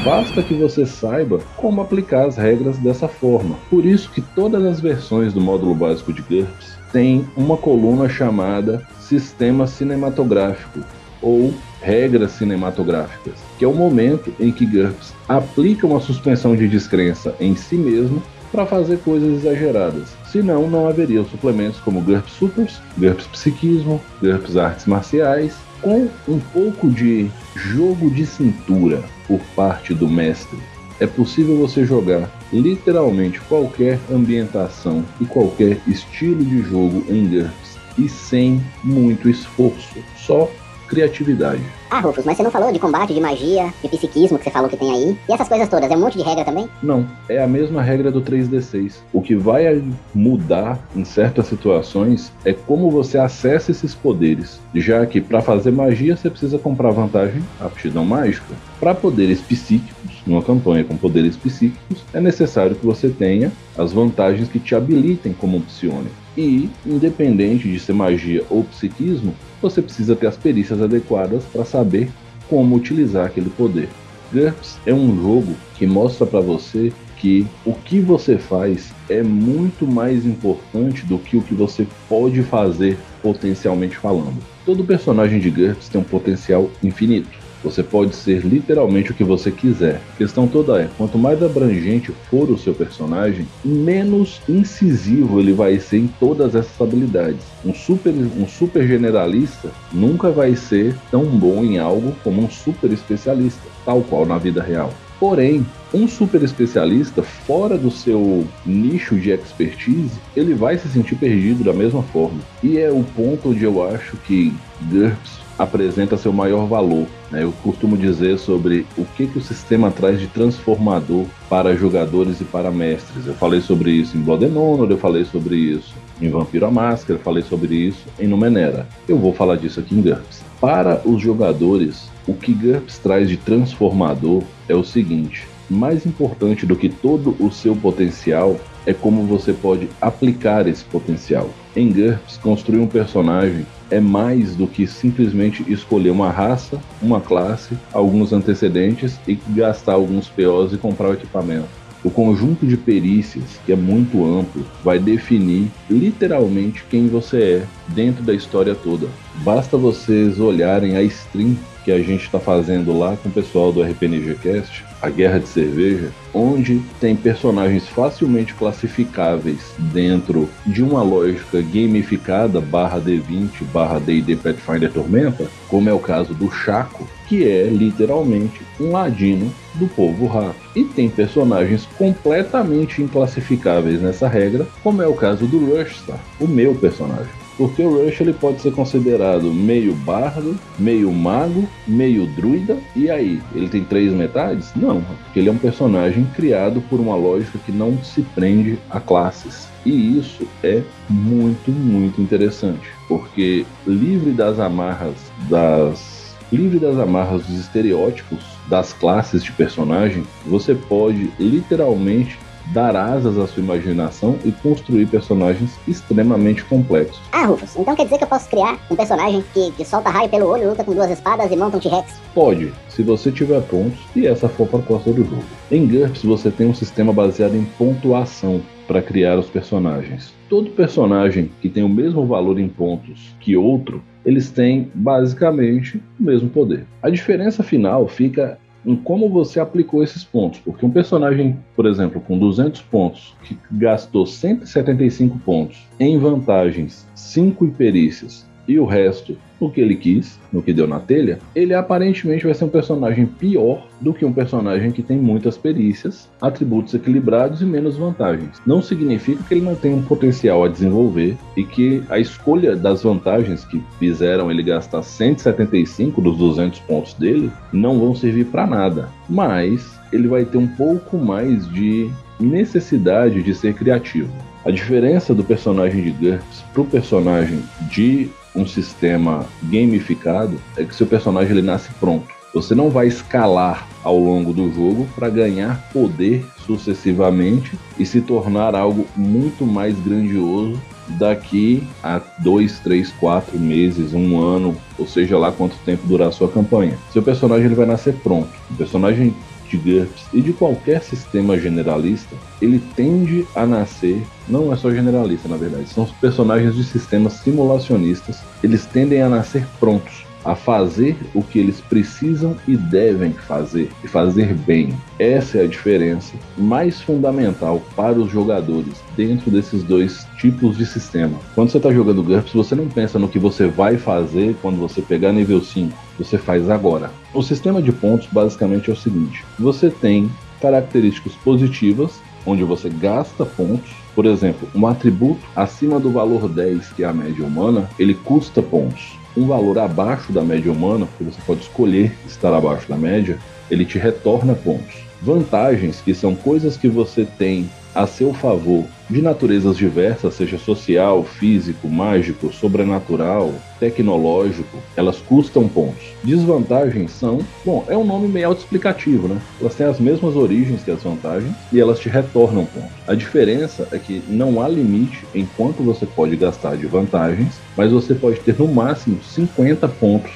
Basta 0.06 0.44
que 0.44 0.54
você 0.54 0.86
saiba 0.86 1.40
como 1.58 1.82
aplicar 1.82 2.28
as 2.28 2.38
regras 2.38 2.78
dessa 2.78 3.08
forma. 3.08 3.56
Por 3.72 3.84
isso 3.84 4.12
que 4.12 4.22
todas 4.22 4.64
as 4.64 4.80
versões 4.80 5.34
do 5.34 5.42
módulo 5.42 5.74
básico 5.74 6.14
de 6.14 6.22
GURPS 6.22 6.78
têm 6.92 7.28
uma 7.36 7.58
coluna 7.58 8.08
chamada 8.08 8.88
Sistema 9.00 9.66
Cinematográfico 9.66 10.82
ou 11.24 11.52
Regras 11.82 12.34
Cinematográficas, 12.34 13.34
que 13.58 13.66
é 13.66 13.68
o 13.68 13.74
momento 13.74 14.32
em 14.40 14.52
que 14.52 14.68
GURPS 14.68 15.12
aplica 15.28 15.88
uma 15.88 16.00
suspensão 16.00 16.56
de 16.56 16.68
descrença 16.68 17.34
em 17.40 17.56
si 17.56 17.76
mesmo 17.76 18.22
para 18.56 18.66
fazer 18.66 19.00
coisas 19.00 19.40
exageradas. 19.40 20.16
Senão, 20.32 20.70
não 20.70 20.88
haveria 20.88 21.26
suplementos 21.26 21.78
como 21.82 22.00
GURPS 22.00 22.32
Supers, 22.32 22.82
GURPS 22.98 23.28
Psiquismo, 23.28 24.02
GURPS 24.22 24.56
Artes 24.56 24.86
Marciais, 24.86 25.58
com 25.82 26.10
um 26.26 26.40
pouco 26.54 26.90
de 26.90 27.30
jogo 27.54 28.10
de 28.10 28.26
cintura 28.26 29.04
por 29.28 29.42
parte 29.58 29.94
do 29.94 30.08
mestre. 30.08 30.58
É 31.02 31.06
possível 31.06 31.58
você 31.58 31.86
jogar 31.86 32.32
literalmente 32.54 33.42
qualquer 33.42 34.00
ambientação 34.10 35.04
e 35.20 35.26
qualquer 35.26 35.78
estilo 35.86 36.44
de 36.46 36.62
jogo 36.62 37.04
em 37.10 37.28
GURPS 37.28 37.78
e 37.98 38.08
sem 38.08 38.64
muito 38.82 39.30
esforço, 39.30 40.00
só 40.16 40.50
criatividade. 40.96 41.62
Ah, 41.90 42.00
Rufus, 42.00 42.26
mas 42.26 42.38
você 42.38 42.44
não 42.44 42.52
falou 42.52 42.72
de 42.72 42.80
combate, 42.80 43.14
de 43.14 43.20
magia, 43.20 43.72
de 43.84 43.90
psiquismo 43.90 44.38
que 44.38 44.46
você 44.46 44.50
falou 44.50 44.70
que 44.70 44.78
tem 44.78 44.92
aí? 44.92 45.18
E 45.28 45.34
essas 45.34 45.48
coisas 45.48 45.68
todas, 45.68 45.92
é 45.92 45.96
um 45.96 46.00
monte 46.00 46.18
de 46.18 46.24
regra 46.24 46.46
também? 46.46 46.70
Não, 46.82 47.06
é 47.28 47.44
a 47.44 47.48
mesma 47.48 47.82
regra 47.82 48.10
do 48.10 48.22
3D6. 48.22 48.96
O 49.12 49.22
que 49.22 49.36
vai 49.36 49.84
mudar 50.14 50.80
em 50.96 51.04
certas 51.04 51.48
situações 51.48 52.32
é 52.46 52.54
como 52.54 52.90
você 52.90 53.18
acessa 53.18 53.72
esses 53.72 53.94
poderes, 53.94 54.60
já 54.74 55.06
que 55.06 55.20
para 55.20 55.42
fazer 55.42 55.72
magia 55.72 56.16
você 56.16 56.30
precisa 56.30 56.58
comprar 56.58 56.92
vantagem, 56.92 57.44
aptidão 57.60 58.06
mágica. 58.06 58.56
Para 58.80 58.96
poderes 58.96 59.42
psíquicos, 59.42 60.24
numa 60.26 60.42
campanha 60.42 60.84
com 60.84 60.96
poderes 60.96 61.36
psíquicos, 61.36 62.04
é 62.14 62.22
necessário 62.22 62.76
que 62.76 62.86
você 62.86 63.10
tenha 63.10 63.52
as 63.78 63.92
vantagens 63.92 64.48
que 64.48 64.60
te 64.60 64.74
habilitem 64.74 65.34
como 65.34 65.62
psionico. 65.62 66.26
E, 66.38 66.70
independente 66.86 67.72
de 67.72 67.80
ser 67.80 67.94
magia 67.94 68.44
ou 68.50 68.64
psiquismo, 68.66 69.34
você 69.70 69.82
precisa 69.82 70.16
ter 70.16 70.28
as 70.28 70.38
perícias 70.38 70.82
adequadas 70.82 71.44
para 71.46 71.66
saber 71.66 72.10
como 72.48 72.76
utilizar 72.76 73.26
aquele 73.26 73.50
poder. 73.50 73.90
GURPS 74.32 74.80
é 74.86 74.94
um 74.94 75.16
jogo 75.16 75.56
que 75.76 75.88
mostra 75.88 76.26
para 76.26 76.40
você 76.40 76.94
que 77.18 77.48
o 77.66 77.74
que 77.74 78.00
você 78.00 78.38
faz 78.38 78.94
é 79.10 79.24
muito 79.24 79.88
mais 79.88 80.26
importante 80.26 81.06
do 81.06 81.18
que 81.18 81.38
o 81.38 81.42
que 81.42 81.56
você 81.56 81.88
pode 82.08 82.44
fazer 82.44 82.98
potencialmente 83.24 83.98
falando. 83.98 84.38
Todo 84.66 84.84
personagem 84.84 85.40
de 85.40 85.50
GURPS 85.50 85.90
tem 85.90 86.00
um 86.00 86.04
potencial 86.04 86.70
infinito. 86.84 87.45
Você 87.66 87.82
pode 87.82 88.16
ser 88.16 88.46
literalmente 88.46 89.10
o 89.10 89.14
que 89.16 89.24
você 89.24 89.50
quiser. 89.50 90.00
A 90.14 90.18
questão 90.18 90.48
toda 90.48 90.80
é: 90.80 90.90
quanto 91.00 91.18
mais 91.18 91.42
abrangente 91.42 92.12
for 92.30 92.52
o 92.52 92.58
seu 92.60 92.76
personagem, 92.76 93.48
menos 93.66 94.40
incisivo 94.48 95.40
ele 95.40 95.52
vai 95.52 95.80
ser 95.80 95.98
em 95.98 96.08
todas 96.08 96.54
essas 96.54 96.80
habilidades. 96.80 97.44
Um 97.66 97.74
super, 97.74 98.14
um 98.14 98.48
super 98.48 98.88
generalista 98.88 99.72
nunca 99.92 100.30
vai 100.30 100.56
ser 100.56 100.96
tão 101.10 101.26
bom 101.26 101.64
em 101.64 101.80
algo 101.80 102.16
como 102.24 102.44
um 102.44 102.50
super 102.50 102.92
especialista, 102.92 103.64
tal 103.84 104.04
qual 104.04 104.28
na 104.28 104.38
vida 104.38 104.62
real. 104.62 104.94
Porém, 105.20 105.66
um 105.92 106.08
super 106.08 106.44
especialista 106.44 107.24
fora 107.24 107.80
do 107.80 107.90
seu 107.90 108.46
nicho 108.64 109.16
de 109.16 109.32
expertise, 109.32 110.20
ele 110.36 110.54
vai 110.54 110.78
se 110.78 110.88
sentir 110.88 111.16
perdido 111.16 111.64
da 111.64 111.74
mesma 111.74 112.04
forma. 112.04 112.40
E 112.62 112.78
é 112.78 112.92
o 112.92 113.04
ponto 113.04 113.50
onde 113.50 113.64
eu 113.64 113.84
acho 113.84 114.18
que 114.18 114.54
GURPS 114.84 115.45
apresenta 115.58 116.18
seu 116.18 116.34
maior 116.34 116.66
valor. 116.66 117.08
Né? 117.32 117.44
Eu 117.44 117.54
costumo 117.64 117.98
dizer 117.98 118.38
sobre 118.38 118.86
o 118.98 119.06
que, 119.06 119.28
que 119.28 119.38
o 119.38 119.42
sistema 119.42 119.92
traz 119.92 120.20
de 120.20 120.28
transformador 120.28 121.26
para 121.50 121.76
jogadores 121.76 122.42
e 122.42 122.44
para 122.44 122.72
mestres. 122.72 123.28
Eu 123.28 123.34
falei 123.34 123.62
sobre 123.62 123.92
isso 123.92 124.18
em 124.18 124.22
Blood 124.22 124.46
and 124.46 124.60
Honor, 124.60 124.90
eu 124.90 124.98
falei 124.98 125.26
sobre 125.26 125.56
isso 125.56 125.94
em 126.22 126.30
Vampiro 126.30 126.66
a 126.66 126.72
Máscara, 126.72 127.20
eu 127.20 127.24
falei 127.24 127.44
sobre 127.44 127.76
isso 127.76 128.06
em 128.20 128.28
Numenera. 128.28 128.88
Eu 129.08 129.18
vou 129.18 129.34
falar 129.34 129.58
disso 129.58 129.80
aqui 129.80 129.96
em 129.96 130.02
GURPS. 130.02 130.44
Para 130.60 131.02
os 131.06 131.22
jogadores, 131.22 132.10
o 132.28 132.34
que 132.34 132.54
GURPS 132.54 132.98
traz 133.00 133.30
de 133.30 133.38
transformador 133.38 134.44
é 134.68 134.76
o 134.76 134.84
seguinte: 134.84 135.48
mais 135.70 136.06
importante 136.06 136.66
do 136.66 136.76
que 136.76 136.90
todo 136.90 137.36
o 137.40 137.52
seu 137.52 137.76
potencial 137.76 138.58
é 138.86 138.94
como 138.94 139.24
você 139.24 139.52
pode 139.52 139.90
aplicar 140.00 140.68
esse 140.68 140.84
potencial. 140.86 141.50
Em 141.76 141.92
GURPS, 141.92 142.38
construir 142.38 142.80
um 142.80 142.88
personagem 142.88 143.66
é 143.92 144.00
mais 144.00 144.56
do 144.56 144.66
que 144.66 144.88
simplesmente 144.88 145.70
escolher 145.70 146.10
uma 146.10 146.32
raça, 146.32 146.80
uma 147.02 147.20
classe, 147.20 147.78
alguns 147.92 148.32
antecedentes 148.32 149.20
e 149.28 149.36
gastar 149.50 149.94
alguns 149.94 150.30
POs 150.30 150.72
e 150.72 150.78
comprar 150.78 151.10
o 151.10 151.14
equipamento. 151.14 151.68
O 152.02 152.10
conjunto 152.10 152.66
de 152.66 152.78
perícias, 152.78 153.60
que 153.66 153.74
é 153.74 153.76
muito 153.76 154.24
amplo, 154.26 154.66
vai 154.84 155.00
definir 155.00 155.70
literalmente 155.90 156.86
quem 156.90 157.08
você 157.08 157.42
é 157.42 157.66
dentro 157.90 158.24
da 158.24 158.34
história 158.34 158.74
toda. 158.74 159.08
Basta 159.44 159.76
vocês 159.76 160.40
olharem 160.40 160.96
a 160.96 161.04
stream 161.04 161.58
que 161.86 161.92
a 161.92 162.00
gente 162.00 162.24
está 162.24 162.40
fazendo 162.40 162.98
lá 162.98 163.16
com 163.16 163.30
o 163.30 163.32
pessoal 163.32 163.72
do 163.72 163.84
RPNG 163.84 164.34
Cast, 164.42 164.84
a 165.00 165.08
Guerra 165.08 165.40
de 165.40 165.48
Cerveja, 165.48 166.12
onde 166.34 166.82
tem 167.00 167.16
personagens 167.16 167.88
facilmente 167.88 168.56
classificáveis 168.56 169.76
dentro 169.94 170.50
de 170.66 170.82
uma 170.82 171.04
lógica 171.04 171.62
gamificada 171.62 172.60
barra 172.60 173.00
D20 173.00 173.64
barra 173.72 174.00
D&D 174.00 174.36
Pathfinder 174.36 174.92
Tormenta, 174.92 175.48
como 175.68 175.88
é 175.88 175.94
o 175.94 176.00
caso 176.00 176.34
do 176.34 176.50
Chaco, 176.50 177.08
que 177.28 177.48
é 177.48 177.66
literalmente 177.68 178.64
um 178.80 178.92
ladino 178.92 179.54
do 179.76 179.88
povo 179.88 180.26
rato. 180.26 180.56
E 180.76 180.84
tem 180.86 181.08
personagens 181.08 181.88
completamente 181.98 183.00
inclassificáveis 183.00 184.02
nessa 184.02 184.28
regra, 184.28 184.66
como 184.82 185.04
é 185.04 185.08
o 185.08 185.14
caso 185.14 185.46
do 185.46 185.60
Rushstar, 185.60 186.20
o 186.40 186.48
meu 186.48 186.74
personagem. 186.74 187.45
Porque 187.58 187.82
o 187.82 188.04
Rush 188.04 188.22
ele 188.22 188.34
pode 188.34 188.62
ser 188.62 188.74
considerado 188.74 189.54
meio 189.54 189.94
bardo, 189.94 190.58
meio 190.78 191.12
mago, 191.12 191.68
meio 191.88 192.26
druida. 192.26 192.78
E 192.96 193.10
aí, 193.10 193.42
ele 193.54 193.70
tem 193.70 193.84
três 193.84 194.14
metades? 194.14 194.72
Não, 194.76 195.02
porque 195.02 195.40
ele 195.40 195.50
é 195.50 195.52
um 195.52 195.58
personagem 195.58 196.26
criado 196.36 196.82
por 196.90 197.00
uma 197.00 197.16
lógica 197.16 197.58
que 197.66 197.72
não 197.72 197.98
se 198.04 198.22
prende 198.22 198.78
a 198.90 199.00
classes. 199.00 199.68
E 199.86 200.18
isso 200.18 200.48
é 200.64 200.82
muito, 201.10 201.72
muito 201.72 202.22
interessante, 202.22 202.90
porque 203.08 203.66
livre 203.86 204.32
das 204.32 204.60
amarras 204.60 205.16
das 205.50 206.26
livre 206.52 206.80
das 206.80 206.98
amarras 206.98 207.44
dos 207.46 207.60
estereótipos 207.60 208.40
das 208.68 208.94
classes 208.94 209.44
de 209.44 209.52
personagem, 209.52 210.24
você 210.46 210.74
pode 210.74 211.32
literalmente 211.40 212.40
dar 212.74 212.96
asas 212.96 213.38
à 213.38 213.48
sua 213.48 213.62
imaginação 213.62 214.38
e 214.44 214.52
construir 214.52 215.06
personagens 215.08 215.72
extremamente 215.88 216.64
complexos. 216.66 217.20
Ah, 217.32 217.46
Rufus, 217.46 217.76
então 217.76 217.96
quer 217.96 218.06
dizer 218.06 218.18
que 218.18 218.24
eu 218.24 218.28
posso 218.28 218.50
criar 218.50 218.80
um 218.90 218.96
personagem 218.96 219.44
que, 219.54 219.72
que 219.72 219.86
solta 219.86 220.10
raio 220.10 220.30
pelo 220.30 220.48
olho, 220.48 220.70
luta 220.70 220.84
com 220.84 220.94
duas 220.94 221.12
espadas 221.12 221.52
e 221.52 221.56
monta 221.56 221.78
um 221.78 221.80
T-Rex? 221.80 222.20
Pode, 222.34 222.74
se 222.90 223.04
você 223.04 223.32
tiver 223.32 223.62
pontos 223.62 224.00
e 224.16 224.26
essa 224.26 224.50
for 224.50 224.64
a 224.66 224.68
proposta 224.68 225.12
do 225.12 225.24
jogo. 225.24 225.44
Em 225.72 225.88
GURPS 225.88 226.24
você 226.24 226.50
tem 226.52 226.68
um 226.68 226.74
sistema 226.74 227.14
baseado 227.14 227.56
em 227.56 227.66
pontuação 227.78 228.62
para 228.88 229.02
criar 229.02 229.38
os 229.38 229.48
personagens. 229.48 230.34
Todo 230.50 230.70
personagem 230.72 231.52
que 231.62 231.70
tem 231.70 231.84
o 231.84 231.90
mesmo 231.90 232.26
valor 232.26 232.60
em 232.60 232.68
pontos 232.68 233.36
que 233.40 233.58
outro, 233.58 234.04
eles 234.26 234.50
têm 234.50 234.90
basicamente 234.94 236.02
o 236.20 236.24
mesmo 236.24 236.50
poder. 236.50 236.86
A 237.02 237.10
diferença 237.10 237.64
final 237.64 238.08
fica 238.08 238.58
em 238.86 238.96
como 238.96 239.30
você 239.30 239.60
aplicou 239.60 240.04
esses 240.04 240.24
pontos. 240.24 240.60
Porque 240.60 240.86
um 240.86 240.92
personagem, 240.92 241.58
por 241.76 241.86
exemplo, 241.86 242.22
com 242.22 242.38
200 242.38 242.82
pontos, 242.82 243.36
que 243.44 243.58
gastou 243.72 244.26
175 244.26 245.40
pontos 245.40 245.88
em 246.00 246.18
vantagens, 246.18 247.08
5 247.16 247.66
em 247.66 247.72
perícias 247.72 248.46
e 248.68 248.80
o 248.80 248.86
resto 248.86 249.38
no 249.60 249.70
que 249.70 249.80
ele 249.80 249.96
quis, 249.96 250.40
no 250.52 250.62
que 250.62 250.74
deu 250.74 250.88
na 250.88 251.00
telha, 251.00 251.40
ele 251.56 251.74
aparentemente 251.74 252.46
vai 252.46 252.54
ser 252.54 252.66
um 252.66 252.70
personagem 252.70 253.26
pior 253.26 253.88
do 254.02 254.14
que 254.14 254.26
um 254.26 254.34
personagem 254.34 254.92
que 254.92 255.02
tem 255.02 255.18
muitas 255.18 255.58
perícias, 255.58 256.30
atributos 256.42 256.94
equilibrados 256.94 257.62
e 257.62 257.66
menos 257.66 257.98
vantagens. 257.98 258.62
Não 258.66 258.82
significa 258.82 259.42
que 259.44 259.54
ele 259.54 259.66
não 259.66 259.76
tem 259.76 259.94
um 259.94 260.02
potencial 260.02 260.64
a 260.64 260.68
desenvolver 260.68 261.38
e 261.56 261.64
que 261.64 262.04
a 262.10 262.20
escolha 262.20 262.76
das 262.76 263.04
vantagens 263.04 263.64
que 263.66 263.82
fizeram 263.98 264.52
ele 264.52 264.64
gastar 264.64 265.02
175 265.02 266.22
dos 266.22 266.38
200 266.38 266.80
pontos 266.82 267.14
dele 267.14 267.52
não 267.72 268.00
vão 268.00 268.14
servir 268.14 268.46
para 268.46 268.68
nada, 268.68 269.10
mas 269.30 269.98
ele 270.12 270.28
vai 270.28 270.46
ter 270.46 270.58
um 270.58 270.68
pouco 270.68 271.18
mais 271.18 271.68
de 271.72 272.10
necessidade 272.40 273.42
de 273.42 273.54
ser 273.56 273.74
criativo. 273.74 274.30
A 274.66 274.72
diferença 274.72 275.34
do 275.34 275.44
personagem 275.44 276.02
de 276.02 276.12
GURPS 276.12 276.64
para 276.74 276.82
o 276.82 276.86
personagem 276.86 277.62
de 277.90 278.30
um 278.56 278.66
sistema 278.66 279.46
gamificado 279.64 280.60
é 280.78 280.84
que 280.84 280.96
seu 280.96 281.06
personagem 281.06 281.52
ele 281.52 281.62
nasce 281.62 281.90
pronto. 282.00 282.34
Você 282.54 282.74
não 282.74 282.90
vai 282.90 283.08
escalar 283.08 283.86
ao 284.02 284.18
longo 284.18 284.54
do 284.54 284.74
jogo 284.74 285.06
para 285.14 285.30
ganhar 285.30 285.90
poder 285.92 286.46
sucessivamente 286.66 287.78
e 288.00 288.06
se 288.06 288.22
tornar 288.22 288.74
algo 288.74 289.06
muito 289.16 289.66
mais 289.66 290.00
grandioso 290.00 290.80
daqui 291.20 291.84
a 292.02 292.22
dois, 292.40 292.80
três, 292.80 293.12
quatro 293.12 293.60
meses, 293.60 294.14
um 294.14 294.40
ano, 294.40 294.76
ou 294.98 295.06
seja 295.06 295.38
lá 295.38 295.52
quanto 295.52 295.76
tempo 295.86 296.08
durar 296.08 296.30
a 296.30 296.32
sua 296.32 296.48
campanha. 296.48 296.98
Seu 297.12 297.22
personagem 297.22 297.66
ele 297.66 297.76
vai 297.76 297.86
nascer 297.86 298.14
pronto. 298.24 298.50
O 298.72 298.76
personagem 298.76 299.36
de 299.70 299.78
GURPS 299.78 300.28
e 300.34 300.42
de 300.42 300.54
qualquer 300.54 301.02
sistema 301.02 301.58
generalista, 301.60 302.36
ele 302.62 302.82
tende 302.96 303.46
a 303.56 303.66
nascer, 303.66 304.22
não 304.48 304.72
é 304.72 304.76
só 304.76 304.92
generalista 304.92 305.48
na 305.48 305.58
verdade, 305.58 305.90
são 305.90 306.04
os 306.04 306.12
personagens 306.14 306.76
de 306.76 306.84
sistemas 306.84 307.34
simulacionistas, 307.34 308.40
eles 308.64 308.86
tendem 308.86 309.22
a 309.22 309.30
nascer 309.30 309.66
prontos 309.80 310.25
a 310.46 310.56
fazer 310.56 311.18
o 311.34 311.42
que 311.42 311.58
eles 311.58 311.82
precisam 311.82 312.56
e 312.68 312.78
devem 312.78 313.34
fazer, 313.34 313.90
e 314.04 314.08
fazer 314.08 314.54
bem. 314.54 314.94
Essa 315.18 315.58
é 315.58 315.64
a 315.64 315.68
diferença 315.68 316.36
mais 316.56 317.02
fundamental 317.02 317.82
para 317.96 318.20
os 318.20 318.32
jogadores 318.32 319.04
dentro 319.18 319.50
desses 319.50 319.84
dois 319.84 320.28
tipos 320.38 320.78
de 320.78 320.86
sistema. 320.86 321.38
Quando 321.56 321.72
você 321.72 321.78
está 321.78 321.92
jogando 321.92 322.24
GURPS, 322.24 322.54
você 322.54 322.76
não 322.76 322.88
pensa 322.88 323.18
no 323.18 323.28
que 323.28 323.40
você 323.40 323.68
vai 323.68 323.98
fazer 323.98 324.56
quando 324.62 324.78
você 324.78 325.02
pegar 325.02 325.34
nível 325.34 325.62
5, 325.62 325.92
você 326.20 326.38
faz 326.38 326.70
agora. 326.70 327.10
O 327.34 327.42
sistema 327.42 327.82
de 327.82 327.92
pontos 327.92 328.28
basicamente 328.32 328.90
é 328.90 328.94
o 328.94 328.98
seguinte: 328.98 329.44
você 329.58 329.90
tem 329.90 330.30
características 330.62 331.34
positivas, 331.44 332.22
onde 332.46 332.64
você 332.64 332.90
gasta 332.90 333.46
pontos. 333.46 333.92
Por 334.14 334.26
exemplo, 334.26 334.70
um 334.74 334.88
atributo 334.88 335.42
acima 335.56 336.00
do 336.00 336.10
valor 336.10 336.48
10, 336.48 336.94
que 336.94 337.04
é 337.04 337.08
a 337.08 337.14
média 337.14 337.46
humana, 337.46 337.90
ele 338.00 338.14
custa 338.14 338.62
pontos 338.62 339.18
um 339.36 339.48
valor 339.48 339.78
abaixo 339.80 340.32
da 340.32 340.42
média 340.42 340.72
humana, 340.72 341.06
porque 341.06 341.24
você 341.24 341.42
pode 341.46 341.62
escolher 341.62 342.16
estar 342.26 342.54
abaixo 342.54 342.88
da 342.88 342.96
média, 342.96 343.38
ele 343.70 343.86
te 343.86 343.98
retorna 343.98 344.54
pontos. 344.54 344.96
Vantagens, 345.22 346.02
que 346.02 346.14
são 346.14 346.36
coisas 346.36 346.78
que 346.78 346.88
você 346.88 347.26
tem 347.38 347.70
a 347.96 348.06
seu 348.06 348.34
favor 348.34 348.84
de 349.10 349.22
naturezas 349.22 349.78
diversas, 349.78 350.34
seja 350.34 350.58
social, 350.58 351.24
físico, 351.24 351.88
mágico, 351.88 352.52
sobrenatural, 352.52 353.54
tecnológico, 353.80 354.78
elas 354.96 355.18
custam 355.18 355.68
pontos. 355.68 356.04
Desvantagens 356.24 357.12
são, 357.12 357.40
bom, 357.64 357.86
é 357.88 357.96
um 357.96 358.04
nome 358.04 358.28
meio 358.28 358.48
autoexplicativo, 358.48 359.28
né? 359.28 359.40
Elas 359.62 359.76
têm 359.76 359.86
as 359.86 360.00
mesmas 360.00 360.36
origens 360.36 360.84
que 360.84 360.92
as 360.92 361.04
vantagens 361.04 361.54
e 361.72 361.80
elas 361.80 362.00
te 362.00 362.10
retornam 362.10 362.66
pontos. 362.66 362.92
A 363.08 363.14
diferença 363.14 363.88
é 363.92 364.00
que 364.00 364.24
não 364.28 364.62
há 364.62 364.68
limite 364.68 365.26
em 365.34 365.46
quanto 365.56 365.84
você 365.84 366.06
pode 366.06 366.36
gastar 366.36 366.76
de 366.76 366.88
vantagens, 366.88 367.60
mas 367.78 367.92
você 367.92 368.16
pode 368.16 368.40
ter 368.40 368.58
no 368.58 368.68
máximo 368.68 369.22
50 369.24 369.88
pontos 369.88 370.32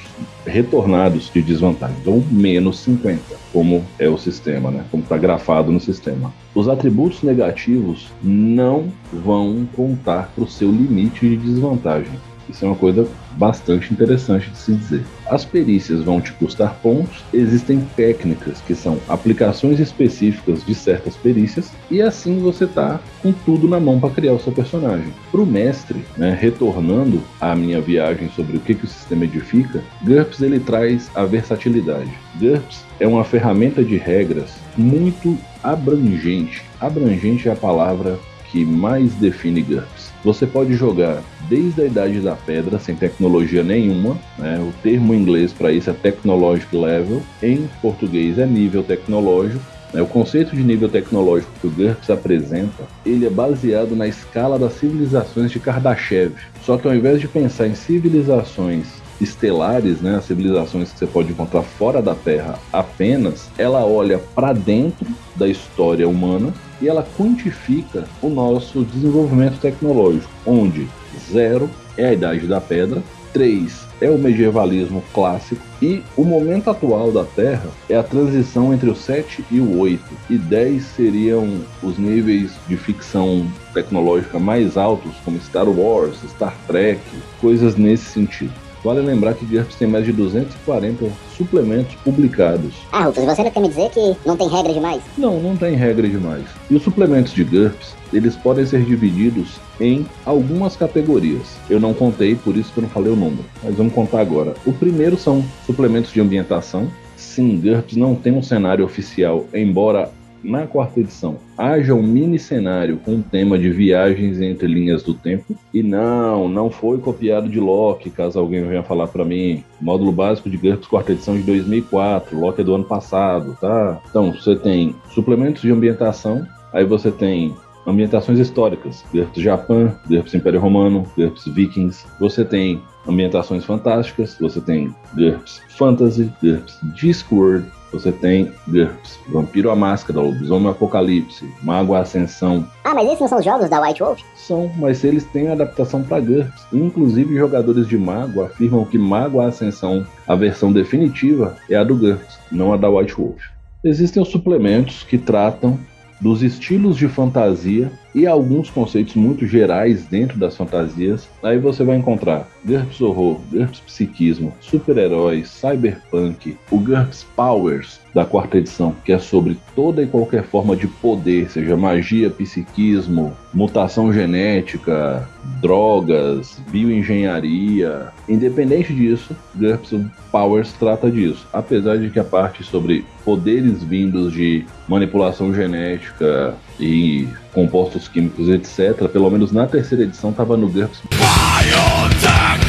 retornados 0.46 1.30
de 1.32 1.42
desvantagens, 1.42 2.06
ou 2.06 2.22
menos 2.30 2.78
50, 2.80 3.20
como 3.52 3.84
é 3.98 4.08
o 4.08 4.18
sistema, 4.18 4.70
né? 4.70 4.84
Como 4.90 5.02
está 5.02 5.16
grafado 5.16 5.70
no 5.70 5.80
sistema. 5.80 6.32
Os 6.54 6.68
atributos 6.68 7.22
negativos 7.22 8.10
não 8.22 8.92
vão 9.12 9.66
contar 9.74 10.32
para 10.34 10.44
o 10.44 10.48
seu 10.48 10.70
limite 10.70 11.28
de 11.28 11.36
desvantagem. 11.36 12.12
Isso 12.50 12.64
é 12.64 12.68
uma 12.68 12.76
coisa 12.76 13.06
bastante 13.32 13.92
interessante 13.92 14.50
de 14.50 14.58
se 14.58 14.72
dizer. 14.72 15.04
As 15.30 15.44
perícias 15.44 16.02
vão 16.02 16.20
te 16.20 16.32
custar 16.32 16.74
pontos, 16.82 17.24
existem 17.32 17.80
técnicas 17.96 18.60
que 18.60 18.74
são 18.74 18.98
aplicações 19.08 19.78
específicas 19.78 20.64
de 20.64 20.74
certas 20.74 21.16
perícias, 21.16 21.70
e 21.90 22.02
assim 22.02 22.40
você 22.40 22.66
tá 22.66 23.00
com 23.22 23.32
tudo 23.32 23.68
na 23.68 23.78
mão 23.78 24.00
para 24.00 24.10
criar 24.10 24.32
o 24.32 24.40
seu 24.40 24.52
personagem. 24.52 25.12
Para 25.30 25.40
o 25.40 25.46
mestre, 25.46 26.04
né, 26.16 26.36
retornando 26.38 27.22
à 27.40 27.54
minha 27.54 27.80
viagem 27.80 28.28
sobre 28.34 28.56
o 28.56 28.60
que, 28.60 28.74
que 28.74 28.84
o 28.84 28.88
sistema 28.88 29.24
edifica, 29.24 29.82
GURPS 30.02 30.42
ele 30.42 30.58
traz 30.58 31.10
a 31.14 31.24
versatilidade. 31.24 32.10
GURPS 32.36 32.84
é 32.98 33.06
uma 33.06 33.24
ferramenta 33.24 33.84
de 33.84 33.96
regras 33.96 34.50
muito 34.76 35.38
abrangente. 35.62 36.62
Abrangente 36.80 37.48
é 37.48 37.52
a 37.52 37.56
palavra 37.56 38.18
que 38.50 38.64
mais 38.64 39.12
define 39.14 39.62
GURPS. 39.62 40.10
Você 40.24 40.46
pode 40.46 40.74
jogar 40.74 41.22
desde 41.48 41.82
a 41.82 41.86
Idade 41.86 42.20
da 42.20 42.34
Pedra, 42.34 42.78
sem 42.78 42.94
tecnologia 42.94 43.62
nenhuma, 43.62 44.18
né? 44.38 44.58
o 44.60 44.72
termo 44.82 45.14
em 45.14 45.18
inglês 45.18 45.52
para 45.52 45.72
isso 45.72 45.88
é 45.88 45.92
Technologic 45.92 46.74
Level, 46.76 47.22
em 47.42 47.68
português 47.80 48.38
é 48.38 48.46
nível 48.46 48.82
tecnológico. 48.82 49.64
Né? 49.94 50.02
O 50.02 50.06
conceito 50.06 50.54
de 50.54 50.62
nível 50.62 50.88
tecnológico 50.88 51.50
que 51.60 51.66
o 51.66 51.70
GURPS 51.70 52.10
apresenta, 52.10 52.84
ele 53.04 53.26
é 53.26 53.30
baseado 53.30 53.96
na 53.96 54.06
escala 54.06 54.58
das 54.58 54.74
civilizações 54.74 55.50
de 55.50 55.58
Kardashev. 55.58 56.34
Só 56.62 56.76
que 56.76 56.86
ao 56.86 56.94
invés 56.94 57.20
de 57.20 57.28
pensar 57.28 57.66
em 57.66 57.74
civilizações 57.74 59.00
estelares, 59.20 60.00
né, 60.00 60.16
as 60.16 60.24
civilizações 60.24 60.92
que 60.92 60.98
você 60.98 61.06
pode 61.06 61.30
encontrar 61.30 61.62
fora 61.62 62.00
da 62.00 62.14
Terra 62.14 62.58
apenas, 62.72 63.50
ela 63.58 63.84
olha 63.84 64.18
para 64.18 64.52
dentro 64.52 65.06
da 65.36 65.46
história 65.46 66.08
humana 66.08 66.52
e 66.80 66.88
ela 66.88 67.06
quantifica 67.16 68.04
o 68.22 68.28
nosso 68.28 68.84
desenvolvimento 68.84 69.60
tecnológico, 69.60 70.30
onde 70.46 70.88
zero 71.30 71.68
é 71.96 72.06
a 72.06 72.12
idade 72.12 72.46
da 72.46 72.60
pedra, 72.60 73.02
3 73.32 73.86
é 74.00 74.10
o 74.10 74.18
medievalismo 74.18 75.02
clássico 75.12 75.60
e 75.80 76.02
o 76.16 76.24
momento 76.24 76.70
atual 76.70 77.12
da 77.12 77.24
Terra 77.24 77.68
é 77.88 77.96
a 77.96 78.02
transição 78.02 78.72
entre 78.72 78.90
o 78.90 78.96
7 78.96 79.44
e 79.50 79.60
o 79.60 79.78
8 79.78 80.02
e 80.28 80.38
10 80.38 80.82
seriam 80.82 81.60
os 81.82 81.98
níveis 81.98 82.52
de 82.66 82.76
ficção 82.76 83.46
tecnológica 83.72 84.38
mais 84.38 84.76
altos 84.76 85.12
como 85.24 85.40
Star 85.40 85.68
Wars, 85.68 86.16
Star 86.28 86.56
Trek, 86.66 87.00
coisas 87.40 87.76
nesse 87.76 88.06
sentido. 88.06 88.69
Vale 88.82 89.00
lembrar 89.00 89.34
que 89.34 89.44
GURPS 89.44 89.76
tem 89.76 89.88
mais 89.88 90.04
de 90.04 90.12
240 90.12 91.06
suplementos 91.36 91.94
publicados. 91.96 92.74
Ah, 92.92 93.04
Rufus, 93.04 93.24
você 93.24 93.40
ainda 93.40 93.50
quer 93.50 93.60
me 93.60 93.68
dizer 93.68 93.90
que 93.90 94.16
não 94.24 94.36
tem 94.36 94.48
regra 94.48 94.72
demais? 94.72 95.02
Não, 95.18 95.40
não 95.40 95.56
tem 95.56 95.74
regra 95.74 96.08
demais. 96.08 96.44
E 96.70 96.74
os 96.74 96.82
suplementos 96.82 97.32
de 97.32 97.44
GURPS, 97.44 97.94
eles 98.12 98.36
podem 98.36 98.64
ser 98.64 98.82
divididos 98.82 99.60
em 99.80 100.06
algumas 100.24 100.76
categorias. 100.76 101.56
Eu 101.68 101.78
não 101.78 101.92
contei, 101.92 102.34
por 102.34 102.56
isso 102.56 102.72
que 102.72 102.78
eu 102.78 102.82
não 102.82 102.90
falei 102.90 103.12
o 103.12 103.16
número, 103.16 103.44
mas 103.62 103.74
vamos 103.74 103.92
contar 103.92 104.20
agora. 104.20 104.54
O 104.64 104.72
primeiro 104.72 105.16
são 105.16 105.44
suplementos 105.66 106.12
de 106.12 106.20
ambientação. 106.20 106.90
Sim, 107.16 107.60
GURPS 107.60 107.96
não 107.96 108.14
tem 108.14 108.32
um 108.32 108.42
cenário 108.42 108.84
oficial, 108.84 109.46
embora 109.52 110.10
na 110.42 110.66
quarta 110.66 111.00
edição 111.00 111.38
haja 111.56 111.94
um 111.94 112.02
mini 112.02 112.38
cenário 112.38 112.98
com 113.04 113.20
tema 113.20 113.58
de 113.58 113.70
viagens 113.70 114.40
entre 114.40 114.66
linhas 114.66 115.02
do 115.02 115.12
tempo. 115.12 115.54
E 115.74 115.82
não, 115.82 116.48
não 116.48 116.70
foi 116.70 116.98
copiado 116.98 117.48
de 117.48 117.60
Loki, 117.60 118.08
caso 118.08 118.38
alguém 118.38 118.66
venha 118.66 118.82
falar 118.82 119.08
para 119.08 119.24
mim. 119.24 119.62
Módulo 119.80 120.10
básico 120.10 120.48
de 120.48 120.56
GURPS 120.56 120.86
quarta 120.86 121.12
edição 121.12 121.36
de 121.36 121.42
2004, 121.42 122.38
Loki 122.38 122.62
é 122.62 122.64
do 122.64 122.74
ano 122.74 122.84
passado, 122.84 123.56
tá? 123.60 124.00
Então, 124.08 124.32
você 124.32 124.56
tem 124.56 124.94
suplementos 125.12 125.62
de 125.62 125.70
ambientação, 125.70 126.46
aí 126.72 126.84
você 126.84 127.10
tem 127.10 127.54
ambientações 127.86 128.38
históricas, 128.38 129.04
GURPS 129.12 129.42
Japão, 129.42 129.94
GURPS 130.08 130.34
Império 130.34 130.60
Romano, 130.60 131.04
GURPS 131.16 131.44
Vikings. 131.46 132.06
Você 132.18 132.44
tem 132.44 132.80
ambientações 133.06 133.64
fantásticas, 133.64 134.36
você 134.40 134.60
tem 134.60 134.94
GURPS 135.14 135.60
Fantasy, 135.76 136.30
GURPS 136.42 136.78
Discworld, 136.94 137.66
você 137.92 138.12
tem 138.12 138.52
GURPS, 138.68 139.18
Vampiro 139.28 139.70
a 139.70 139.76
Máscara, 139.76 140.20
Lobisomem 140.20 140.70
Apocalipse, 140.70 141.48
Mago 141.62 141.94
a 141.94 142.00
Ascensão. 142.00 142.66
Ah, 142.84 142.94
mas 142.94 143.06
esses 143.06 143.20
não 143.20 143.28
são 143.28 143.42
jogos 143.42 143.68
da 143.68 143.80
White 143.80 144.02
Wolf? 144.02 144.20
São, 144.36 144.70
mas 144.76 145.02
eles 145.04 145.24
têm 145.24 145.48
adaptação 145.48 146.02
para 146.02 146.20
GURPS. 146.20 146.66
Inclusive, 146.72 147.36
jogadores 147.36 147.86
de 147.86 147.98
Mago 147.98 148.42
afirmam 148.42 148.84
que 148.84 148.98
Mago 148.98 149.40
a 149.40 149.46
Ascensão, 149.46 150.06
a 150.26 150.34
versão 150.34 150.72
definitiva, 150.72 151.56
é 151.68 151.76
a 151.76 151.84
do 151.84 151.96
GURPS, 151.96 152.38
não 152.50 152.72
a 152.72 152.76
da 152.76 152.88
White 152.88 153.14
Wolf. 153.14 153.40
Existem 153.82 154.22
os 154.22 154.28
suplementos 154.28 155.02
que 155.02 155.16
tratam 155.16 155.78
dos 156.20 156.42
estilos 156.42 156.96
de 156.96 157.08
fantasia 157.08 157.90
e 158.14 158.26
alguns 158.26 158.70
conceitos 158.70 159.14
muito 159.14 159.46
gerais 159.46 160.06
dentro 160.06 160.38
das 160.38 160.56
fantasias. 160.56 161.28
Aí 161.42 161.58
você 161.58 161.84
vai 161.84 161.96
encontrar 161.96 162.48
GURPS 162.64 163.00
Horror, 163.00 163.40
GURPS 163.50 163.80
Psiquismo, 163.80 164.52
Super-Heróis, 164.60 165.48
Cyberpunk, 165.48 166.56
o 166.70 166.78
GURPS 166.78 167.26
Powers 167.36 168.00
da 168.14 168.24
quarta 168.24 168.58
edição, 168.58 168.94
que 169.04 169.12
é 169.12 169.18
sobre 169.18 169.56
toda 169.74 170.02
e 170.02 170.06
qualquer 170.06 170.42
forma 170.42 170.74
de 170.74 170.86
poder, 170.86 171.48
seja 171.48 171.76
magia, 171.76 172.28
psiquismo, 172.28 173.32
mutação 173.54 174.12
genética, 174.12 175.28
drogas, 175.60 176.60
bioengenharia. 176.70 178.08
Independente 178.28 178.92
disso, 178.92 179.36
GURPS 179.54 179.94
Powers 180.32 180.72
trata 180.72 181.10
disso. 181.10 181.46
Apesar 181.52 181.98
de 181.98 182.10
que 182.10 182.18
a 182.18 182.24
parte 182.24 182.64
sobre 182.64 183.04
poderes 183.24 183.82
vindos 183.82 184.32
de 184.32 184.64
manipulação 184.88 185.54
genética 185.54 186.56
e 186.80 187.28
compostos 187.52 188.08
químicos, 188.08 188.48
etc., 188.48 189.08
pelo 189.08 189.30
menos 189.30 189.52
na 189.52 189.66
terceira 189.66 190.04
edição, 190.04 190.30
estava 190.30 190.56
no 190.56 190.68
GURPS. 190.68 191.02
Biotech! 191.10 192.64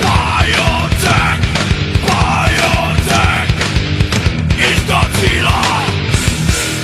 Biotech! 0.00 1.42
Biotech! 2.04 3.58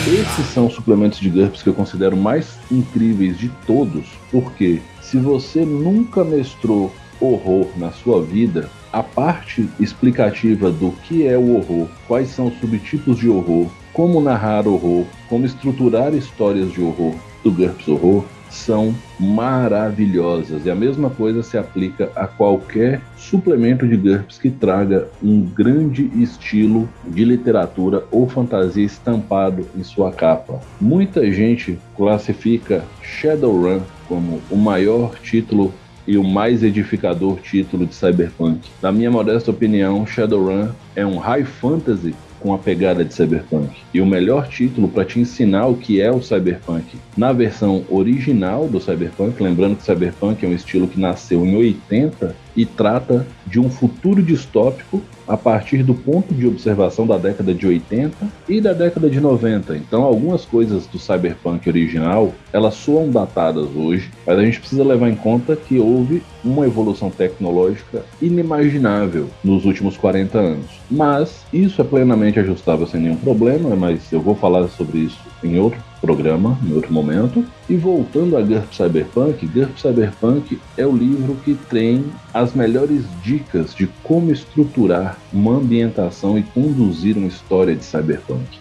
Esses 0.06 0.46
são 0.52 0.66
os 0.66 0.74
suplementos 0.74 1.18
de 1.18 1.30
GURPS 1.30 1.62
que 1.62 1.68
eu 1.68 1.74
considero 1.74 2.16
mais 2.16 2.58
incríveis 2.70 3.38
de 3.38 3.48
todos, 3.66 4.06
porque 4.30 4.82
se 5.00 5.16
você 5.16 5.64
nunca 5.64 6.24
mestrou 6.24 6.92
horror 7.20 7.68
na 7.76 7.90
sua 7.92 8.22
vida, 8.22 8.68
a 8.92 9.02
parte 9.02 9.68
explicativa 9.80 10.70
do 10.70 10.92
que 10.92 11.26
é 11.26 11.37
o 11.37 11.56
horror, 11.56 11.88
quais 12.06 12.28
são 12.28 12.48
os 12.48 12.58
subtipos 12.60 13.18
de 13.18 13.28
horror, 13.28 13.68
como 13.94 14.20
narrar 14.20 14.66
horror, 14.66 15.07
como 15.28 15.46
estruturar 15.46 16.12
histórias 16.12 16.72
de 16.72 16.83
horror 16.83 17.14
do 17.44 17.50
GURPS 17.50 17.88
Horror 17.88 18.24
são 18.50 18.94
maravilhosas. 19.18 20.66
E 20.66 20.70
a 20.70 20.74
mesma 20.74 21.11
coisa 21.11 21.42
se 21.42 21.57
aplica 21.57 22.11
a 22.14 22.26
qualquer 22.26 23.00
suplemento 23.16 23.87
de 23.87 23.96
GURPS 23.96 24.38
que 24.38 24.50
traga 24.50 25.09
um 25.22 25.40
grande 25.42 26.11
estilo 26.20 26.88
de 27.07 27.24
literatura 27.24 28.04
ou 28.11 28.28
fantasia 28.28 28.85
estampado 28.85 29.66
em 29.76 29.83
sua 29.83 30.12
capa. 30.12 30.61
Muita 30.80 31.30
gente 31.33 31.78
classifica 31.96 32.85
Shadowrun 33.02 33.80
como 34.09 34.40
o 34.50 34.57
maior 34.57 35.14
título 35.20 35.72
e 36.07 36.18
o 36.18 36.24
mais 36.24 36.62
edificador 36.62 37.38
título 37.40 37.87
de 37.87 37.94
Cyberpunk. 37.94 38.61
Na 38.83 38.92
minha 38.92 39.11
modesta 39.11 39.50
opinião, 39.50 40.07
Shadowrun 40.07 40.68
é 40.94 41.04
um 41.04 41.16
high 41.16 41.44
fantasy 41.44 42.14
com 42.44 42.52
a 42.52 42.59
pegada 42.59 43.02
de 43.02 43.14
Cyberpunk. 43.14 43.70
E 43.94 44.02
o 44.02 44.07
melhor 44.07 44.46
título 44.48 44.87
para 44.87 45.07
te 45.07 45.18
ensinar 45.18 45.66
o 45.66 45.78
que 45.78 45.98
é 45.98 46.12
o 46.12 46.20
Cyberpunk 46.20 46.98
na 47.16 47.33
versão 47.33 47.87
original 47.88 48.68
do 48.68 48.78
Cyberpunk, 48.78 49.42
lembrando 49.42 49.76
que 49.76 49.83
Cyberpunk 49.83 50.44
é 50.44 50.48
um 50.48 50.52
estilo 50.52 50.87
que 50.87 51.00
nasceu 51.00 51.46
em 51.46 51.57
80 51.57 52.37
e 52.54 52.66
trata 52.66 53.26
de 53.46 53.59
um 53.59 53.70
futuro 53.70 54.22
distópico 54.22 55.02
a 55.26 55.37
partir 55.37 55.82
do 55.82 55.94
ponto 55.94 56.34
de 56.34 56.46
observação 56.46 57.06
da 57.06 57.18
década 57.18 57.54
de 57.54 57.66
80 57.66 58.16
e 58.48 58.60
da 58.60 58.72
década 58.72 59.08
de 59.08 59.20
90. 59.20 59.76
Então, 59.76 60.02
algumas 60.02 60.44
coisas 60.44 60.87
do 60.87 60.98
cyberpunk 60.98 61.68
original, 61.68 62.32
elas 62.52 62.74
soam 62.74 63.10
datadas 63.10 63.68
hoje, 63.74 64.10
mas 64.26 64.38
a 64.38 64.44
gente 64.44 64.60
precisa 64.60 64.84
levar 64.84 65.08
em 65.08 65.16
conta 65.16 65.56
que 65.56 65.78
houve 65.78 66.22
uma 66.44 66.66
evolução 66.66 67.10
tecnológica 67.10 68.04
inimaginável 68.20 69.28
nos 69.42 69.64
últimos 69.64 69.96
40 69.96 70.38
anos. 70.38 70.66
Mas 70.90 71.44
isso 71.52 71.80
é 71.80 71.84
plenamente 71.84 72.38
ajustável 72.38 72.87
sem 72.87 73.00
nenhum 73.00 73.16
problema, 73.16 73.74
mas 73.74 74.12
eu 74.12 74.20
vou 74.20 74.34
falar 74.34 74.68
sobre 74.68 74.98
isso 74.98 75.18
em 75.42 75.58
outro 75.58 75.80
programa, 76.04 76.58
em 76.62 76.74
outro 76.74 76.92
momento. 76.92 77.44
E 77.68 77.76
voltando 77.76 78.36
a 78.36 78.42
GURP 78.42 78.76
Cyberpunk, 78.76 79.46
GURP 79.46 79.80
Cyberpunk 79.80 80.60
é 80.76 80.86
o 80.86 80.94
livro 80.94 81.34
que 81.44 81.54
tem 81.54 82.04
as 82.32 82.52
melhores 82.52 83.04
dicas 83.22 83.74
de 83.74 83.86
como 84.02 84.30
estruturar 84.30 85.16
uma 85.32 85.52
ambientação 85.52 86.38
e 86.38 86.42
conduzir 86.42 87.16
uma 87.16 87.26
história 87.26 87.74
de 87.74 87.84
Cyberpunk. 87.84 88.58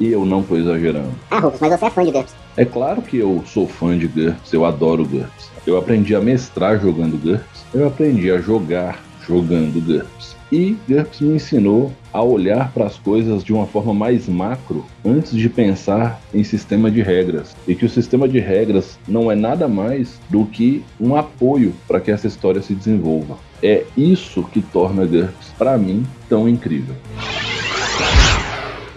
E 0.00 0.08
eu 0.08 0.24
não 0.24 0.40
estou 0.40 0.58
exagerando. 0.58 1.12
Ah, 1.30 1.38
Rufus, 1.38 1.60
mas 1.60 1.78
você 1.78 1.84
é 1.84 1.90
fã 1.90 2.04
de 2.04 2.12
GURPS. 2.12 2.34
É 2.56 2.64
claro 2.64 3.02
que 3.02 3.18
eu 3.18 3.42
sou 3.46 3.68
fã 3.68 3.96
de 3.98 4.06
GURPS, 4.06 4.52
eu 4.52 4.64
adoro 4.64 5.04
GURPS. 5.04 5.50
Eu 5.66 5.76
aprendi 5.76 6.14
a 6.14 6.20
mestrar 6.20 6.80
jogando 6.80 7.20
GURPS, 7.20 7.64
eu 7.74 7.86
aprendi 7.86 8.30
a 8.30 8.40
jogar 8.40 9.02
jogando 9.26 9.84
GURPS. 9.84 10.35
E 10.50 10.76
GURPS 10.88 11.20
me 11.20 11.34
ensinou 11.34 11.92
a 12.12 12.22
olhar 12.22 12.72
para 12.72 12.86
as 12.86 12.96
coisas 12.96 13.42
de 13.42 13.52
uma 13.52 13.66
forma 13.66 13.92
mais 13.92 14.28
macro 14.28 14.86
antes 15.04 15.32
de 15.32 15.48
pensar 15.48 16.20
em 16.32 16.44
sistema 16.44 16.88
de 16.88 17.02
regras. 17.02 17.56
E 17.66 17.74
que 17.74 17.84
o 17.84 17.90
sistema 17.90 18.28
de 18.28 18.38
regras 18.38 18.96
não 19.08 19.30
é 19.30 19.34
nada 19.34 19.66
mais 19.66 20.20
do 20.30 20.46
que 20.46 20.84
um 21.00 21.16
apoio 21.16 21.74
para 21.88 21.98
que 21.98 22.12
essa 22.12 22.28
história 22.28 22.62
se 22.62 22.74
desenvolva. 22.74 23.36
É 23.60 23.84
isso 23.96 24.44
que 24.44 24.62
torna 24.62 25.04
GURPS, 25.04 25.52
para 25.58 25.76
mim, 25.76 26.06
tão 26.28 26.48
incrível. 26.48 26.94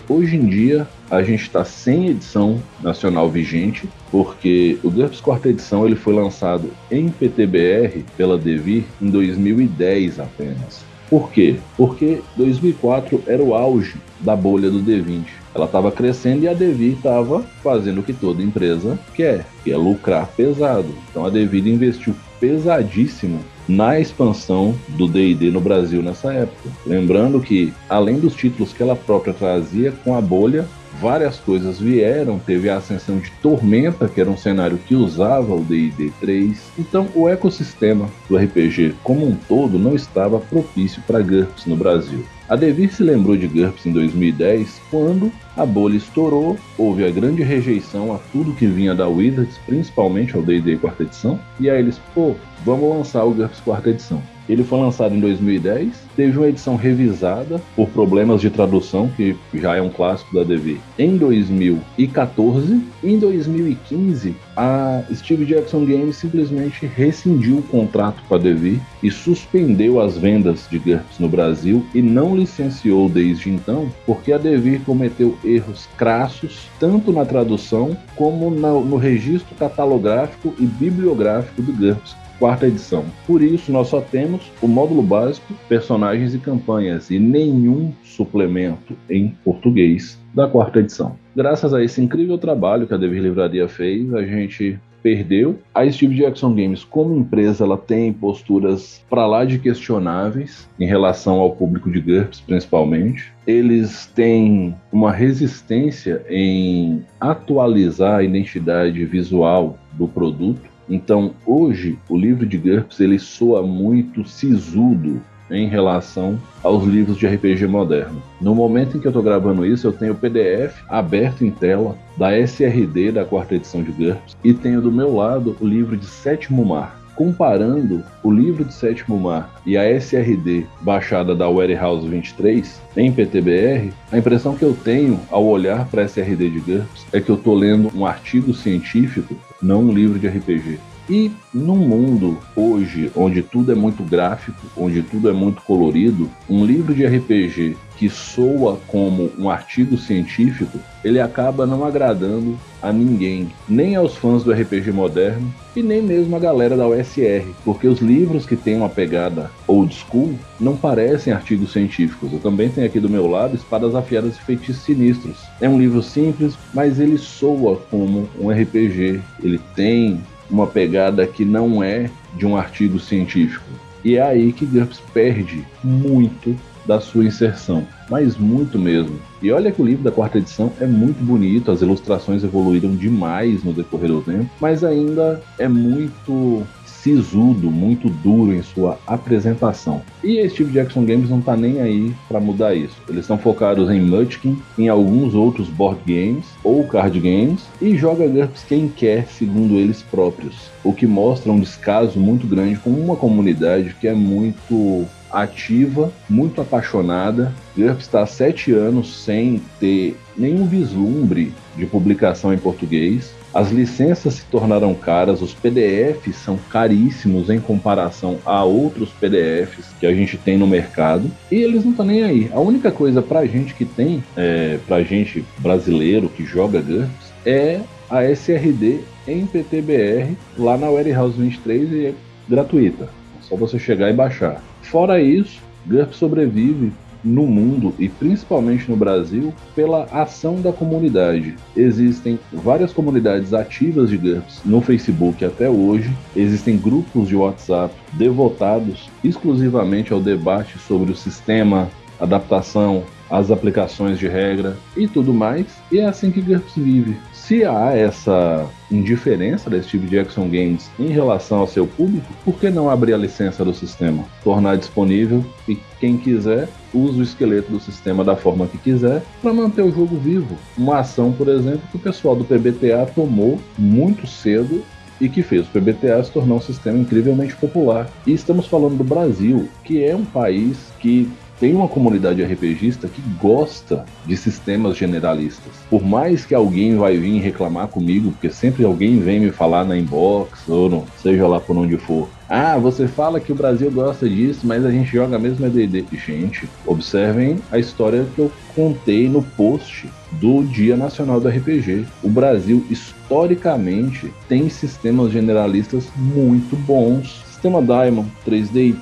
Hoje 0.08 0.36
em 0.36 0.46
dia, 0.48 0.88
a 1.10 1.22
gente 1.24 1.44
está 1.44 1.64
sem 1.66 2.10
edição 2.10 2.62
nacional 2.82 3.30
vigente, 3.30 3.88
porque 4.12 4.78
o 4.84 4.90
GURPS 4.90 5.22
quarta 5.22 5.50
edição 5.50 5.86
ele 5.86 5.96
foi 5.96 6.14
lançado 6.14 6.72
em 6.92 7.10
PTBR 7.10 8.04
pela 8.16 8.38
Devir 8.38 8.86
em 9.02 9.10
2010 9.10 10.20
apenas. 10.20 10.89
Por 11.10 11.32
quê? 11.32 11.58
Porque 11.76 12.22
2004 12.36 13.24
era 13.26 13.42
o 13.42 13.56
auge 13.56 13.98
da 14.20 14.36
bolha 14.36 14.70
do 14.70 14.80
D20. 14.80 15.26
Ela 15.56 15.66
estava 15.66 15.92
crescendo 15.92 16.44
e 16.44 16.48
a 16.48 16.54
Devir 16.54 16.94
estava 16.94 17.42
fazendo 17.64 18.02
o 18.02 18.04
que 18.04 18.14
toda 18.14 18.44
empresa 18.44 19.00
quer, 19.16 19.46
que 19.64 19.72
é 19.72 19.78
lucrar 19.78 20.28
pesado. 20.28 20.90
Então 21.10 21.26
a 21.26 21.30
Devir 21.30 21.68
investiu 21.68 22.16
pesadíssimo 22.40 23.40
na 23.70 24.00
expansão 24.00 24.74
do 24.90 25.08
D&D 25.08 25.52
no 25.52 25.62
Brasil 25.62 26.02
nessa 26.02 26.34
época. 26.34 26.70
Lembrando 26.86 27.40
que, 27.40 27.72
além 27.88 28.20
dos 28.20 28.34
títulos 28.34 28.74
que 28.74 28.82
ela 28.82 28.96
própria 28.96 29.32
trazia 29.32 29.94
com 30.04 30.16
a 30.16 30.22
bolha, 30.22 30.68
várias 31.00 31.38
coisas 31.38 31.80
vieram, 31.80 32.40
teve 32.40 32.68
a 32.68 32.78
ascensão 32.78 33.20
de 33.20 33.30
Tormenta, 33.44 34.08
que 34.08 34.20
era 34.20 34.30
um 34.30 34.36
cenário 34.36 34.80
que 34.80 34.96
usava 34.96 35.54
o 35.54 35.64
D&D 35.64 36.12
3. 36.20 36.60
Então, 36.80 37.08
o 37.14 37.30
ecossistema 37.30 38.10
do 38.28 38.36
RPG 38.36 38.96
como 39.04 39.28
um 39.28 39.36
todo 39.36 39.78
não 39.78 39.94
estava 39.94 40.40
propício 40.40 41.02
para 41.06 41.22
GURPS 41.22 41.68
no 41.68 41.78
Brasil. 41.78 42.26
A 42.50 42.56
Devir 42.56 42.92
se 42.92 43.04
lembrou 43.04 43.38
de 43.38 43.48
GURPS 43.48 43.86
em 43.86 43.92
2010, 43.92 44.82
quando 44.90 45.32
a 45.56 45.64
bolha 45.64 45.98
estourou, 45.98 46.58
houve 46.76 47.06
a 47.06 47.12
grande 47.12 47.44
rejeição 47.44 48.12
a 48.12 48.18
tudo 48.32 48.56
que 48.56 48.66
vinha 48.66 48.96
da 48.96 49.08
Wizards, 49.08 49.60
principalmente 49.68 50.36
ao 50.36 50.42
D&D 50.42 50.78
quarta 50.78 51.04
edição, 51.04 51.40
e 51.60 51.70
aí 51.70 51.78
eles, 51.78 52.02
pô, 52.16 52.36
vamos 52.66 52.90
lançar 52.90 53.24
o 53.24 53.32
GURPS 53.32 53.60
quarta 53.62 53.90
edição. 53.90 54.22
Ele 54.50 54.64
foi 54.64 54.80
lançado 54.80 55.14
em 55.14 55.20
2010, 55.20 55.94
teve 56.16 56.36
uma 56.36 56.48
edição 56.48 56.76
revisada 56.76 57.62
por 57.76 57.88
problemas 57.90 58.42
de 58.42 58.50
tradução, 58.50 59.08
que 59.16 59.38
já 59.54 59.76
é 59.76 59.82
um 59.82 59.92
clássico 59.92 60.34
da 60.34 60.44
DV, 60.44 60.80
em 60.98 61.18
2014. 61.18 62.82
Em 63.04 63.20
2015, 63.20 64.36
a 64.58 65.04
Steve 65.14 65.46
Jackson 65.46 65.86
Games 65.86 66.16
simplesmente 66.16 66.88
rescindiu 66.88 67.60
o 67.60 67.62
contrato 67.62 68.24
com 68.28 68.34
a 68.34 68.40
DV 68.40 68.80
e 69.04 69.12
suspendeu 69.12 70.02
as 70.02 70.18
vendas 70.18 70.68
de 70.68 70.80
GURPS 70.80 71.20
no 71.20 71.30
Brasil 71.30 71.86
e 71.94 72.02
não 72.02 72.36
licenciou 72.36 73.08
desde 73.08 73.52
então, 73.52 73.92
porque 74.04 74.34
a 74.34 74.40
DV 74.40 74.80
cometeu 74.80 75.38
erros 75.44 75.88
crassos 75.96 76.68
tanto 76.80 77.14
na 77.14 77.24
tradução 77.24 77.96
como 78.16 78.50
no, 78.50 78.84
no 78.84 78.98
registro 78.98 79.56
catalográfico 79.56 80.56
e 80.58 80.66
bibliográfico 80.66 81.62
do 81.62 81.72
GURPS 81.72 82.16
quarta 82.40 82.66
edição. 82.66 83.06
Por 83.28 83.44
isso, 83.44 83.72
nós 83.72 83.90
só 83.90 84.02
temos 84.02 84.52
o 84.62 84.68
módulo 84.68 85.04
básico, 85.04 85.54
personagens 85.68 86.34
e 86.34 86.40
campanhas, 86.40 87.12
e 87.12 87.20
nenhum 87.20 87.92
suplemento 88.04 88.96
em 89.10 89.36
português 89.44 90.18
da 90.34 90.48
quarta 90.48 90.80
edição. 90.80 91.18
Graças 91.36 91.74
a 91.74 91.84
esse 91.84 92.02
incrível 92.02 92.38
trabalho 92.38 92.88
que 92.88 92.94
a 92.94 92.98
Devir 92.98 93.22
Livraria 93.22 93.68
fez, 93.68 94.14
a 94.14 94.24
gente 94.24 94.80
perdeu. 95.02 95.58
A 95.74 95.90
Steve 95.90 96.16
Jackson 96.16 96.54
Games, 96.54 96.84
como 96.84 97.16
empresa, 97.16 97.64
ela 97.64 97.78
tem 97.78 98.12
posturas 98.12 99.04
para 99.10 99.26
lá 99.26 99.46
de 99.46 99.60
questionáveis 99.60 100.68
em 100.80 100.86
relação 100.86 101.40
ao 101.40 101.56
público 101.56 101.92
de 101.92 102.00
GURPS, 102.00 102.42
principalmente. 102.42 103.32
Eles 103.48 104.06
têm 104.08 104.76
uma 104.92 105.12
resistência 105.12 106.24
em 106.30 107.04
atualizar 107.20 108.20
a 108.20 108.24
identidade 108.24 109.04
visual 109.06 109.78
do 109.94 110.08
produto. 110.08 110.70
Então, 110.90 111.34
hoje, 111.46 111.98
o 112.10 112.18
livro 112.18 112.46
de 112.46 112.58
GURPS 112.58 113.00
ele 113.00 113.20
soa 113.20 113.62
muito 113.62 114.28
sisudo 114.28 115.22
em 115.52 115.68
relação 115.68 116.40
aos 116.64 116.84
livros 116.86 117.18
de 117.18 117.28
RPG 117.28 117.68
moderno. 117.68 118.22
No 118.40 118.54
momento 118.54 118.98
em 118.98 119.00
que 119.00 119.08
eu 119.08 119.12
estou 119.12 119.24
gravando 119.24 119.66
isso, 119.66 119.88
eu 119.88 119.92
tenho 119.92 120.14
o 120.14 120.16
PDF 120.16 120.84
aberto 120.88 121.44
em 121.44 121.52
tela 121.52 121.98
da 122.18 122.38
SRD 122.38 123.12
da 123.12 123.26
quarta 123.26 123.56
edição 123.56 123.84
de 123.84 123.92
GURPS 123.92 124.38
e 124.44 124.54
tenho 124.54 124.82
do 124.82 124.92
meu 124.92 125.16
lado 125.16 125.56
o 125.60 125.66
livro 125.66 125.98
de 125.98 126.06
Sétimo 126.06 126.66
Mar. 126.66 126.99
Comparando 127.20 128.02
o 128.24 128.32
livro 128.32 128.64
de 128.64 128.74
Sétimo 128.74 129.20
Mar 129.20 129.54
e 129.66 129.76
a 129.76 129.92
SRD 129.92 130.66
baixada 130.80 131.36
da 131.36 131.50
Warehouse 131.50 132.08
23 132.08 132.82
em 132.96 133.12
PTBR, 133.12 133.92
a 134.10 134.18
impressão 134.18 134.56
que 134.56 134.64
eu 134.64 134.74
tenho 134.74 135.20
ao 135.30 135.46
olhar 135.46 135.86
para 135.90 136.04
a 136.04 136.06
SRD 136.06 136.50
de 136.50 136.60
GURPS 136.62 137.06
é 137.12 137.20
que 137.20 137.30
eu 137.30 137.36
estou 137.36 137.56
lendo 137.56 137.92
um 137.94 138.06
artigo 138.06 138.54
científico, 138.54 139.36
não 139.62 139.82
um 139.82 139.92
livro 139.92 140.18
de 140.18 140.30
RPG. 140.30 140.80
E 141.10 141.32
num 141.52 141.76
mundo 141.76 142.38
hoje 142.56 143.12
onde 143.16 143.42
tudo 143.42 143.72
é 143.72 143.76
muito 143.76 144.04
gráfico, 144.04 144.60
onde 144.78 145.02
tudo 145.02 145.28
é 145.28 145.34
muito 145.34 145.62
colorido, 145.64 146.30
um 146.48 146.64
livro 146.64 146.94
de 146.94 147.04
RPG 147.04 147.76
que 147.98 148.08
soa 148.08 148.80
como 148.88 149.32
um 149.38 149.50
artigo 149.50 149.98
científico, 149.98 150.80
ele 151.04 151.20
acaba 151.20 151.66
não 151.66 151.84
agradando 151.84 152.58
a 152.82 152.94
ninguém, 152.94 153.50
nem 153.68 153.96
aos 153.96 154.16
fãs 154.16 154.44
do 154.44 154.54
RPG 154.54 154.92
moderno 154.92 155.54
e 155.76 155.82
nem 155.82 156.02
mesmo 156.02 156.36
a 156.36 156.40
galera 156.40 156.78
da 156.78 156.88
USR, 156.88 157.46
porque 157.66 157.88
os 157.88 158.00
livros 158.00 158.46
que 158.46 158.56
têm 158.56 158.78
uma 158.78 158.88
pegada 158.88 159.52
old 159.68 159.94
school 159.94 160.34
não 160.60 160.78
parecem 160.78 161.34
artigos 161.34 161.74
científicos. 161.74 162.32
Eu 162.32 162.40
também 162.40 162.70
tenho 162.70 162.88
aqui 162.88 163.00
do 163.00 163.10
meu 163.10 163.28
lado 163.28 163.56
Espadas 163.56 163.96
Afiadas 163.96 164.38
e 164.38 164.42
Feitiços 164.42 164.84
Sinistros. 164.84 165.38
É 165.60 165.68
um 165.68 165.80
livro 165.80 166.02
simples, 166.02 166.58
mas 166.74 167.00
ele 167.00 167.18
soa 167.18 167.78
como 167.90 168.30
um 168.40 168.50
RPG. 168.50 169.22
Ele 169.44 169.60
tem 169.76 170.22
uma 170.50 170.68
pegada 170.68 171.26
que 171.28 171.46
não 171.46 171.84
é 171.84 172.10
de 172.36 172.46
um 172.46 172.58
artigo 172.58 173.00
científico. 173.00 173.66
E 174.04 174.16
é 174.16 174.22
aí 174.22 174.54
que 174.54 174.66
GURPS 174.66 175.02
perde 175.14 175.66
muito 175.84 176.56
da 176.86 177.00
sua 177.00 177.26
inserção, 177.26 177.86
mas 178.10 178.38
muito 178.38 178.80
mesmo. 178.80 179.20
E 179.42 179.52
olha 179.52 179.72
que 179.72 179.82
o 179.82 179.86
livro 179.86 180.04
da 180.04 180.12
quarta 180.12 180.38
edição 180.38 180.72
é 180.80 180.88
muito 180.88 181.24
bonito, 181.24 181.72
as 181.72 181.82
ilustrações 181.82 182.44
evoluíram 182.44 182.96
demais 182.96 183.64
no 183.64 183.74
decorrer 183.74 184.10
do 184.10 184.22
tempo, 184.22 184.50
mas 184.60 184.84
ainda 184.84 185.42
é 185.58 185.68
muito 185.68 186.66
sisudo, 187.02 187.72
muito 187.72 188.10
duro 188.10 188.54
em 188.54 188.62
sua 188.62 189.00
apresentação. 189.08 190.02
E 190.24 190.40
a 190.40 190.50
Steve 190.50 190.72
Jackson 190.72 191.06
Games 191.06 191.30
não 191.30 191.42
tá 191.42 191.56
nem 191.56 191.82
aí 191.82 192.14
para 192.28 192.40
mudar 192.40 192.76
isso. 192.76 192.96
Eles 193.08 193.22
estão 193.22 193.38
focados 193.38 193.90
em 193.90 194.02
Munchkin, 194.02 194.58
em 194.78 194.90
alguns 194.90 195.34
outros 195.34 195.68
board 195.70 196.00
games 196.06 196.46
ou 196.64 196.84
card 196.86 197.20
games 197.20 197.62
e 197.82 197.96
joga 197.96 198.28
GURPS 198.28 198.64
quem 198.68 198.88
quer, 198.88 199.28
segundo 199.28 199.76
eles 199.76 200.02
próprios. 200.02 200.70
O 200.84 200.94
que 200.94 201.08
mostra 201.08 201.52
um 201.52 201.60
descaso 201.60 202.20
muito 202.20 202.48
grande 202.48 202.80
com 202.80 202.90
uma 202.90 203.16
comunidade 203.16 203.96
que 204.00 204.08
é 204.08 204.14
muito 204.14 205.06
ativa, 205.32 206.12
muito 206.30 206.60
apaixonada. 206.62 207.54
GURPS 207.78 208.06
está 208.06 208.24
há 208.24 208.26
sete 208.26 208.72
anos 208.74 209.24
sem 209.24 209.62
ter 209.80 210.18
nenhum 210.36 210.66
vislumbre 210.66 211.54
de 211.78 211.86
publicação 211.86 212.54
em 212.54 212.58
português. 212.58 213.34
As 213.54 213.72
licenças 213.72 214.36
se 214.36 214.46
tornaram 214.46 214.94
caras, 214.94 215.42
os 215.42 215.54
PDFs 215.54 216.36
são 216.36 216.58
caríssimos 216.70 217.50
em 217.50 217.60
comparação 217.60 218.38
a 218.46 218.64
outros 218.64 219.10
PDFs 219.10 219.88
que 220.00 220.06
a 220.06 220.14
gente 220.14 220.38
tem 220.38 220.58
no 220.58 220.68
mercado 220.68 221.32
e 221.52 221.56
eles 221.56 221.84
não 221.84 221.92
estão 221.92 222.06
nem 222.06 222.24
aí. 222.24 222.50
A 222.54 222.60
única 222.60 222.92
coisa 222.92 223.22
pra 223.22 223.46
gente 223.46 223.74
que 223.74 223.86
tem, 223.86 224.24
é, 224.38 224.78
pra 224.88 225.02
gente 225.02 225.44
brasileiro 225.58 226.30
que 226.30 226.46
joga 226.46 226.80
GURPS, 226.80 227.34
é 227.46 227.80
a 228.10 228.24
SRD 228.24 229.00
em 229.28 229.46
PTBR 229.46 230.36
lá 230.58 230.78
na 230.78 230.90
Warehouse 230.90 231.40
23 231.40 231.92
e 231.92 232.06
é 232.08 232.14
gratuita. 232.48 233.06
É 233.06 233.42
só 233.42 233.56
você 233.56 233.80
chegar 233.80 234.10
e 234.10 234.14
baixar. 234.14 234.62
Fora 234.84 235.20
isso, 235.20 235.60
GURPS 235.88 236.18
sobrevive 236.18 236.92
no 237.24 237.46
mundo 237.46 237.94
e 238.00 238.08
principalmente 238.08 238.90
no 238.90 238.96
Brasil 238.96 239.54
pela 239.76 240.04
ação 240.06 240.62
da 240.62 240.72
comunidade. 240.72 241.56
Existem 241.76 242.40
várias 242.52 242.94
comunidades 242.94 243.54
ativas 243.54 244.10
de 244.10 244.18
GURPS 244.18 244.62
no 244.66 244.82
Facebook 244.82 245.44
até 245.44 245.70
hoje, 245.70 246.12
existem 246.36 246.78
grupos 246.78 247.28
de 247.28 247.36
WhatsApp 247.36 247.94
devotados 248.14 249.10
exclusivamente 249.24 250.14
ao 250.14 250.20
debate 250.20 250.78
sobre 250.80 251.12
o 251.12 251.16
sistema, 251.16 251.90
adaptação, 252.20 253.04
as 253.30 253.52
aplicações 253.52 254.18
de 254.18 254.28
regra 254.28 254.78
e 254.96 255.08
tudo 255.08 255.34
mais, 255.34 255.66
e 255.92 256.00
é 256.00 256.06
assim 256.06 256.32
que 256.32 256.42
GURPS 256.42 256.74
vive. 256.76 257.18
Se 257.34 257.66
há 257.66 257.96
essa 257.96 258.68
indiferença 258.92 259.70
da 259.70 259.82
Steve 259.82 260.08
Jackson 260.08 260.44
Games 260.50 260.90
em 261.00 261.08
relação 261.08 261.60
ao 261.60 261.68
seu 261.68 261.88
público, 261.88 262.32
por 262.46 262.60
que 262.60 262.70
não 262.70 262.90
abrir 262.90 263.14
a 263.14 263.18
licença 263.18 263.66
do 263.66 263.74
sistema? 263.74 264.24
Tornar 264.44 264.78
disponível 264.78 265.44
e 265.68 265.78
quem 266.00 266.18
quiser 266.18 266.70
use 266.94 267.20
o 267.20 267.24
esqueleto 267.24 267.72
do 267.72 267.80
sistema 267.80 268.24
da 268.24 268.36
forma 268.36 268.68
que 268.68 268.78
quiser 268.78 269.24
para 269.42 269.54
manter 269.54 269.82
o 269.82 269.92
jogo 269.92 270.16
vivo. 270.18 270.58
Uma 270.78 271.00
ação, 271.00 271.32
por 271.32 271.48
exemplo, 271.48 271.82
que 271.92 271.98
o 271.98 272.00
pessoal 272.00 272.36
do 272.36 272.44
PBTA 272.44 273.06
tomou 273.14 273.60
muito 273.78 274.26
cedo 274.28 274.84
e 275.22 275.28
que 275.28 275.44
fez 275.44 275.68
o 275.68 275.72
PBTA 275.72 276.24
se 276.24 276.32
tornar 276.32 276.56
um 276.56 276.62
sistema 276.62 276.98
incrivelmente 276.98 277.56
popular. 277.56 278.10
E 278.26 278.32
estamos 278.32 278.68
falando 278.68 278.98
do 278.98 279.04
Brasil, 279.04 279.68
que 279.84 280.04
é 280.04 280.16
um 280.16 280.26
país 280.26 280.78
que 281.00 281.30
tem 281.60 281.76
uma 281.76 281.88
comunidade 281.88 282.44
RPGista 282.44 283.08
que 283.08 283.22
gosta 283.40 284.06
de 284.26 284.38
sistemas 284.38 284.96
generalistas. 284.96 285.74
Por 285.90 286.04
mais 286.04 286.46
que 286.46 286.56
alguém 286.56 286.98
vai 286.98 287.18
vir 287.18 287.42
reclamar 287.42 287.88
comigo, 287.88 288.32
porque 288.32 288.50
sempre 288.50 288.86
alguém 288.86 289.20
vem 289.20 289.40
me 289.40 289.52
falar 289.52 289.84
na 289.84 289.98
inbox 289.98 290.68
ou 290.68 290.90
não, 290.90 291.06
seja 291.22 291.48
lá 291.48 291.60
por 291.60 291.78
onde 291.78 291.98
for. 291.98 292.30
Ah, 292.50 292.78
você 292.80 293.08
fala 293.08 293.40
que 293.40 293.52
o 293.52 293.56
Brasil 293.56 293.92
gosta 293.92 294.28
disso, 294.28 294.66
mas 294.66 294.84
a 294.84 294.90
gente 294.90 295.12
joga 295.12 295.38
mesmo 295.38 295.66
é 295.66 295.70
D&D. 295.70 296.06
Gente, 296.14 296.68
observem 296.86 297.60
a 297.72 297.78
história 297.78 298.26
que 298.34 298.40
eu 298.40 298.52
contei 298.76 299.30
no 299.30 299.44
post 299.44 300.10
do 300.32 300.64
Dia 300.64 300.98
Nacional 300.98 301.40
do 301.40 301.48
RPG. 301.48 302.06
O 302.24 302.30
Brasil, 302.30 302.84
historicamente, 302.90 304.34
tem 304.48 304.68
sistemas 304.68 305.32
generalistas 305.32 306.08
muito 306.16 306.76
bons. 306.76 307.44
Sistema 307.46 307.82
Diamond, 307.84 308.32
3D 308.48 308.96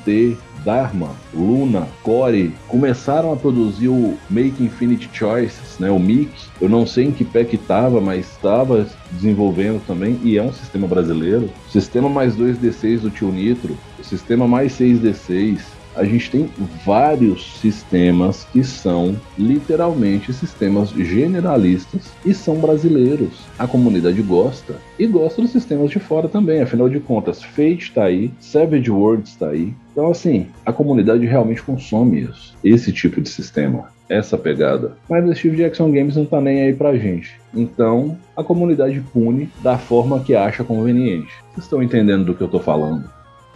Dharma, 0.68 1.12
Luna, 1.34 1.88
Core 2.04 2.54
começaram 2.68 3.32
a 3.32 3.38
produzir 3.38 3.88
o 3.88 4.18
Make 4.30 4.62
Infinite 4.62 5.10
Choices, 5.14 5.80
né, 5.80 5.90
o 5.90 5.98
MIC. 5.98 6.30
Eu 6.60 6.68
não 6.68 6.86
sei 6.86 7.06
em 7.06 7.12
que 7.12 7.24
pé 7.24 7.46
que 7.46 7.56
estava, 7.56 8.02
mas 8.02 8.30
estava 8.30 8.86
desenvolvendo 9.10 9.82
também 9.88 10.20
e 10.22 10.38
é 10.38 10.44
um 10.44 10.52
sistema 10.52 10.86
brasileiro. 10.86 11.50
Sistema 11.72 12.10
mais 12.10 12.36
2D6 12.36 13.00
do 13.00 13.10
Tio 13.10 13.32
Nitro, 13.32 13.78
sistema 14.04 14.46
mais 14.46 14.74
6D6, 14.74 15.62
a 15.98 16.06
gente 16.06 16.30
tem 16.30 16.50
vários 16.86 17.60
sistemas 17.60 18.46
que 18.54 18.64
são 18.64 19.16
literalmente 19.38 20.32
sistemas 20.32 20.90
generalistas 20.92 22.12
e 22.26 22.34
são 22.34 22.56
brasileiros. 22.56 23.46
A 23.58 23.68
comunidade 23.68 24.22
gosta 24.22 24.76
e 24.98 25.08
gosta 25.08 25.42
dos 25.42 25.52
sistemas 25.52 25.90
de 25.90 26.00
fora 26.00 26.28
também. 26.28 26.62
Afinal 26.62 26.88
de 26.88 27.00
contas, 27.00 27.44
Fate 27.44 27.80
está 27.80 28.06
aí, 28.06 28.32
Savage 28.40 28.90
Worlds 28.90 29.32
está 29.32 29.50
aí. 29.50 29.74
Então, 29.92 30.12
assim, 30.12 30.48
a 30.66 30.72
comunidade 30.72 31.26
realmente 31.26 31.64
consome 31.64 32.22
isso, 32.22 32.56
esse 32.64 32.92
tipo 32.92 33.20
de 33.20 33.30
sistema 33.30 33.90
essa 34.10 34.38
pegada. 34.38 34.94
Mas 35.10 35.30
a 35.30 35.36
Steve 35.36 35.58
Jackson 35.58 35.92
Games 35.92 36.16
não 36.16 36.26
tá 36.26 36.40
nem 36.40 36.62
aí 36.62 36.74
pra 36.74 36.96
gente. 36.96 37.40
Então, 37.54 38.18
a 38.36 38.44
comunidade 38.44 39.04
pune 39.12 39.50
da 39.62 39.78
forma 39.78 40.22
que 40.22 40.36
acha 40.36 40.64
conveniente. 40.64 41.28
Vocês 41.52 41.66
estão 41.66 41.84
entendendo 41.84 42.26
do 42.26 42.34
que 42.34 42.42
eu 42.42 42.48
tô 42.48 42.60
falando? 42.60 43.10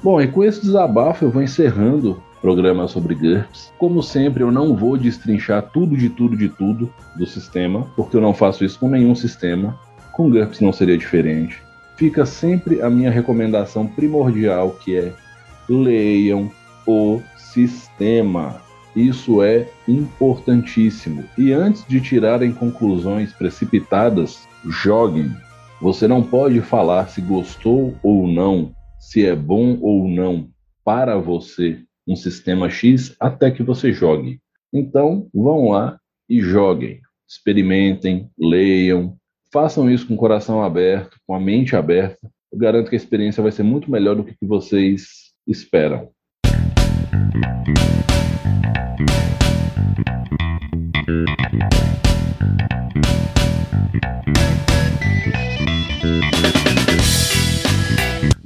Bom, 0.03 0.19
e 0.19 0.27
com 0.27 0.43
esse 0.43 0.61
desabafo 0.61 1.25
eu 1.25 1.29
vou 1.29 1.43
encerrando 1.43 2.21
programa 2.41 2.87
sobre 2.87 3.13
GURPS. 3.13 3.71
Como 3.77 4.01
sempre, 4.01 4.43
eu 4.43 4.51
não 4.51 4.75
vou 4.75 4.97
destrinchar 4.97 5.61
tudo 5.71 5.95
de 5.95 6.09
tudo 6.09 6.35
de 6.35 6.49
tudo 6.49 6.91
do 7.15 7.25
sistema, 7.25 7.87
porque 7.95 8.17
eu 8.17 8.21
não 8.21 8.33
faço 8.33 8.65
isso 8.65 8.79
com 8.79 8.89
nenhum 8.89 9.13
sistema. 9.13 9.79
Com 10.11 10.29
GURPS 10.29 10.59
não 10.59 10.73
seria 10.73 10.97
diferente. 10.97 11.61
Fica 11.95 12.25
sempre 12.25 12.81
a 12.81 12.89
minha 12.89 13.11
recomendação 13.11 13.85
primordial, 13.85 14.71
que 14.71 14.97
é 14.97 15.13
leiam 15.69 16.51
o 16.87 17.21
sistema. 17.37 18.59
Isso 18.95 19.41
é 19.41 19.69
importantíssimo. 19.87 21.23
E 21.37 21.53
antes 21.53 21.85
de 21.87 22.01
tirarem 22.01 22.51
conclusões 22.51 23.31
precipitadas, 23.31 24.47
joguem. 24.65 25.31
Você 25.79 26.07
não 26.07 26.21
pode 26.21 26.59
falar 26.61 27.07
se 27.07 27.21
gostou 27.21 27.95
ou 28.03 28.27
não, 28.27 28.71
se 28.99 29.25
é 29.25 29.35
bom 29.35 29.77
ou 29.81 30.07
não 30.07 30.49
para 30.83 31.17
você 31.17 31.79
um 32.07 32.15
sistema 32.15 32.69
X 32.69 33.15
até 33.19 33.51
que 33.51 33.63
você 33.63 33.91
jogue. 33.91 34.39
Então, 34.73 35.27
vão 35.33 35.69
lá 35.69 35.99
e 36.29 36.41
joguem. 36.41 37.01
experimentem, 37.29 38.29
leiam, 38.37 39.17
façam 39.51 39.89
isso 39.89 40.07
com 40.07 40.15
o 40.15 40.17
coração 40.17 40.63
aberto, 40.63 41.17
com 41.25 41.35
a 41.35 41.39
mente 41.39 41.75
aberta. 41.75 42.19
Eu 42.51 42.57
garanto 42.57 42.89
que 42.89 42.95
a 42.95 42.97
experiência 42.97 43.41
vai 43.41 43.51
ser 43.51 43.63
muito 43.63 43.89
melhor 43.89 44.15
do 44.15 44.23
que 44.23 44.35
vocês 44.41 45.31
esperam. 45.47 46.09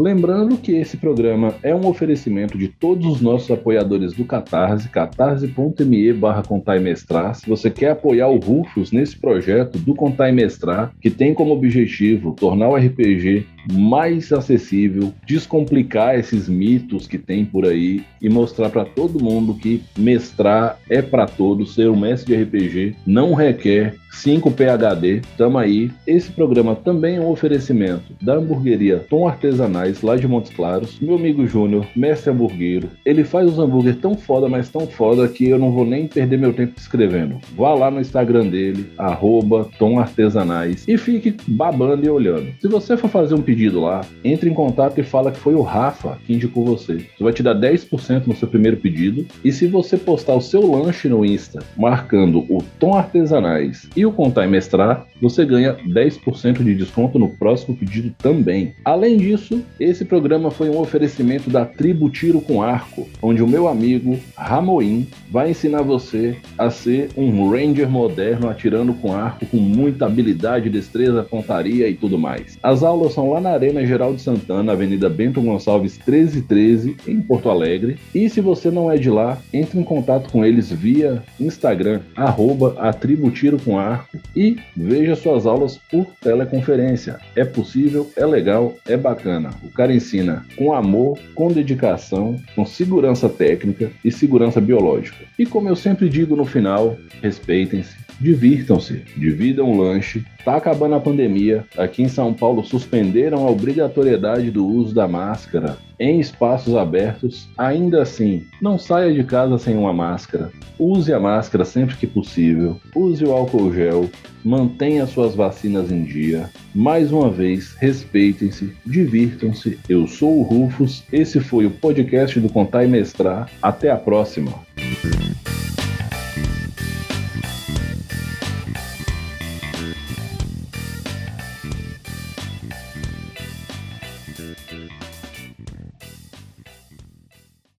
Lembrando 0.06 0.58
que 0.58 0.72
esse 0.74 0.98
programa 0.98 1.56
é 1.64 1.74
um 1.74 1.88
oferecimento 1.88 2.60
de 2.60 2.68
todos 2.68 3.08
os 3.08 3.22
nossos 3.22 3.50
apoiadores 3.50 4.14
do 4.14 4.24
Catarse, 4.24 4.88
catarse.me 4.88 6.14
barra 6.14 6.44
Mestrar. 6.80 7.34
Se 7.34 7.50
você 7.50 7.72
quer 7.72 7.90
apoiar 7.90 8.28
o 8.28 8.38
Rufus 8.38 8.92
nesse 8.92 9.18
projeto 9.18 9.80
do 9.80 9.96
Contar 9.96 10.30
e 10.30 10.32
Mestrar, 10.32 10.94
que 11.02 11.10
tem 11.10 11.34
como 11.34 11.56
objetivo 11.56 12.34
tornar 12.34 12.70
o 12.70 12.76
RPG 12.76 13.48
mais 13.72 14.32
acessível, 14.32 15.14
descomplicar 15.26 16.18
esses 16.18 16.48
mitos 16.48 17.08
que 17.08 17.18
tem 17.18 17.46
por 17.46 17.66
aí 17.66 18.04
e 18.22 18.30
mostrar 18.30 18.70
para 18.70 18.86
todo 18.86 19.24
mundo 19.24 19.54
que 19.54 19.82
mestrar 19.98 20.80
é 20.90 21.02
para 21.02 21.26
todos, 21.26 21.76
ser 21.76 21.90
um 21.90 22.00
mestre 22.00 22.36
de 22.36 22.44
RPG 22.44 22.96
não 23.06 23.34
requer 23.34 23.96
5 24.16 24.50
PhD. 24.52 25.22
Tamo 25.38 25.58
aí. 25.58 25.92
Esse 26.08 26.32
programa 26.32 26.74
também 26.74 27.18
é 27.18 27.20
um 27.20 27.30
oferecimento 27.30 28.14
da 28.22 28.36
hamburgueria 28.36 29.06
Tom 29.10 29.28
Artesanais 29.28 30.02
lá 30.02 30.16
de 30.16 30.28
Montes 30.28 30.54
Claros. 30.54 30.98
Meu 31.02 31.16
amigo 31.16 31.46
Júnior, 31.46 31.86
mestre 31.96 32.32
hamburguero, 32.32 32.90
ele 33.06 33.24
faz 33.24 33.52
os 33.52 33.60
hambúrguer 33.60 33.98
tão 33.98 34.16
foda, 34.16 34.48
mas 34.48 34.70
tão 34.70 34.88
foda 34.88 35.28
que 35.28 35.50
eu 35.50 35.60
não 35.60 35.72
vou 35.72 35.86
nem 35.86 36.08
perder 36.08 36.38
meu 36.38 36.54
tempo 36.54 36.74
escrevendo. 36.78 37.40
Vá 37.58 37.74
lá 37.74 37.92
no 37.92 38.00
Instagram 38.00 38.48
dele, 38.48 38.90
arroba 38.98 39.68
Tom 39.78 40.00
Artesanais 40.00 40.88
e 40.88 40.98
fique 40.98 41.36
babando 41.46 42.06
e 42.06 42.10
olhando. 42.10 42.54
Se 42.60 42.68
você 42.68 42.96
for 42.96 43.10
fazer 43.10 43.36
um 43.36 43.42
pedido 43.42 43.55
pedido 43.56 43.80
lá, 43.80 44.02
entre 44.22 44.50
em 44.50 44.54
contato 44.54 45.00
e 45.00 45.04
fala 45.04 45.32
que 45.32 45.40
foi 45.40 45.56
o 45.56 45.62
Rafa 45.62 46.18
que 46.26 46.34
indicou 46.34 46.66
você. 46.66 47.06
Você 47.18 47.24
vai 47.24 47.32
te 47.32 47.42
dar 47.42 47.56
10% 47.56 48.28
no 48.28 48.36
seu 48.36 48.50
primeiro 48.50 48.76
pedido. 48.76 49.26
E 49.44 49.52
se 49.52 49.66
você 49.66 49.98
postar 49.98 50.34
o 50.34 50.42
seu 50.42 50.70
lanche 50.70 51.08
no 51.08 51.24
Insta, 51.24 51.64
marcando 51.78 52.40
o 52.50 52.62
Tom 52.78 52.96
Artesanais 52.96 53.88
e 53.96 54.06
o 54.06 54.12
Contar 54.12 54.46
e 54.46 54.50
Mestrar, 54.50 55.08
você 55.22 55.46
ganha 55.46 55.76
10% 55.88 56.64
de 56.64 56.76
desconto 56.76 57.18
no 57.20 57.30
próximo 57.30 57.76
pedido 57.76 58.14
também. 58.18 58.74
Além 58.84 59.18
disso, 59.18 59.64
esse 59.80 60.06
programa 60.06 60.52
foi 60.52 60.70
um 60.70 60.80
oferecimento 60.80 61.50
da 61.50 61.66
Tribo 61.66 62.10
Tiro 62.10 62.42
com 62.42 62.62
Arco, 62.62 63.08
onde 63.22 63.42
o 63.42 63.48
meu 63.48 63.68
amigo 63.68 64.20
Ramoim 64.38 65.08
vai 65.32 65.52
ensinar 65.52 65.82
você 65.82 66.38
a 66.58 66.70
ser 66.70 67.10
um 67.16 67.50
ranger 67.50 67.90
moderno 67.90 68.50
atirando 68.50 68.94
com 68.94 69.14
arco 69.14 69.46
com 69.46 69.58
muita 69.58 70.06
habilidade, 70.06 70.70
destreza, 70.70 71.24
pontaria 71.24 71.88
e 71.88 71.94
tudo 71.96 72.18
mais. 72.18 72.58
As 72.62 72.84
aulas 72.84 73.14
são 73.14 73.32
lá 73.32 73.40
na 73.40 73.52
Arena 73.52 73.86
Geral 73.86 74.14
de 74.14 74.22
Santana, 74.22 74.72
Avenida 74.72 75.10
Bento 75.10 75.42
Gonçalves 75.42 75.98
1313, 75.98 76.98
em 77.08 77.22
Porto 77.22 77.50
Alegre. 77.50 77.98
E 78.14 78.30
se 78.30 78.42
você 78.42 78.72
não 78.72 78.92
é 78.92 78.98
de 78.98 79.10
lá, 79.10 79.38
entre 79.54 79.80
em 79.80 79.84
contato 79.84 80.32
com 80.32 80.46
eles 80.46 80.72
via 80.72 81.24
Instagram, 81.40 82.02
arroba 82.16 82.76
Atributiro 82.80 83.60
com 83.60 83.78
Arco 83.78 84.18
e 84.36 84.58
veja 84.76 85.05
suas 85.14 85.46
aulas 85.46 85.78
por 85.92 86.08
teleconferência. 86.22 87.20
É 87.36 87.44
possível, 87.44 88.10
é 88.16 88.26
legal, 88.26 88.76
é 88.88 88.96
bacana. 88.96 89.52
O 89.62 89.70
cara 89.70 89.94
ensina 89.94 90.46
com 90.58 90.74
amor, 90.74 91.20
com 91.36 91.50
dedicação, 91.50 92.40
com 92.56 92.66
segurança 92.66 93.30
técnica 93.30 93.92
e 94.04 94.12
segurança 94.12 94.62
biológica. 94.62 95.26
E 95.38 95.46
como 95.46 95.70
eu 95.70 95.76
sempre 95.76 96.10
digo 96.10 96.36
no 96.36 96.46
final, 96.46 96.98
respeitem-se, 97.22 97.96
divirtam-se, 98.20 99.04
dividam 99.18 99.72
o 99.72 99.78
lanche. 99.78 100.24
Tá 100.44 100.56
acabando 100.56 100.96
a 100.96 101.00
pandemia. 101.00 101.66
Aqui 101.78 102.04
em 102.04 102.08
São 102.08 102.34
Paulo 102.34 102.64
suspenderam 102.64 103.46
a 103.46 103.52
obrigatoriedade 103.52 104.50
do 104.50 104.66
uso 104.66 104.94
da 104.94 105.08
máscara 105.08 105.78
em 106.00 106.20
espaços 106.20 106.76
abertos. 106.76 107.48
Ainda 107.58 108.02
assim, 108.02 108.46
não 108.62 108.78
saia 108.78 109.14
de 109.14 109.24
casa 109.24 109.58
sem 109.58 109.78
uma 109.78 109.94
máscara. 109.94 110.52
Use 110.78 111.14
a 111.14 111.20
máscara 111.20 111.66
sempre 111.66 111.96
que 111.96 112.08
possível. 112.08 112.80
Use 112.96 113.24
o 113.24 113.32
álcool 113.32 113.74
gel. 113.74 114.10
Mantenha 114.44 115.08
suas 115.08 115.34
vacinas 115.36 115.92
em 115.92 116.04
dia. 116.04 116.50
Mais 116.74 117.12
uma 117.12 117.30
vez, 117.30 117.76
respeitem-se, 117.80 118.74
divirtam-se. 118.86 119.80
Eu 119.90 120.08
sou 120.08 120.40
o 120.40 120.44
Rufus. 120.44 121.04
Esse 121.12 121.40
foi 121.40 121.66
o 121.66 121.72
podcast 121.72 122.40
do 122.40 122.50
Contar 122.50 122.86
e 122.86 122.88
Mestrar. 122.88 123.50
Até 123.62 123.90
a 123.90 123.98
próxima. 123.98 124.54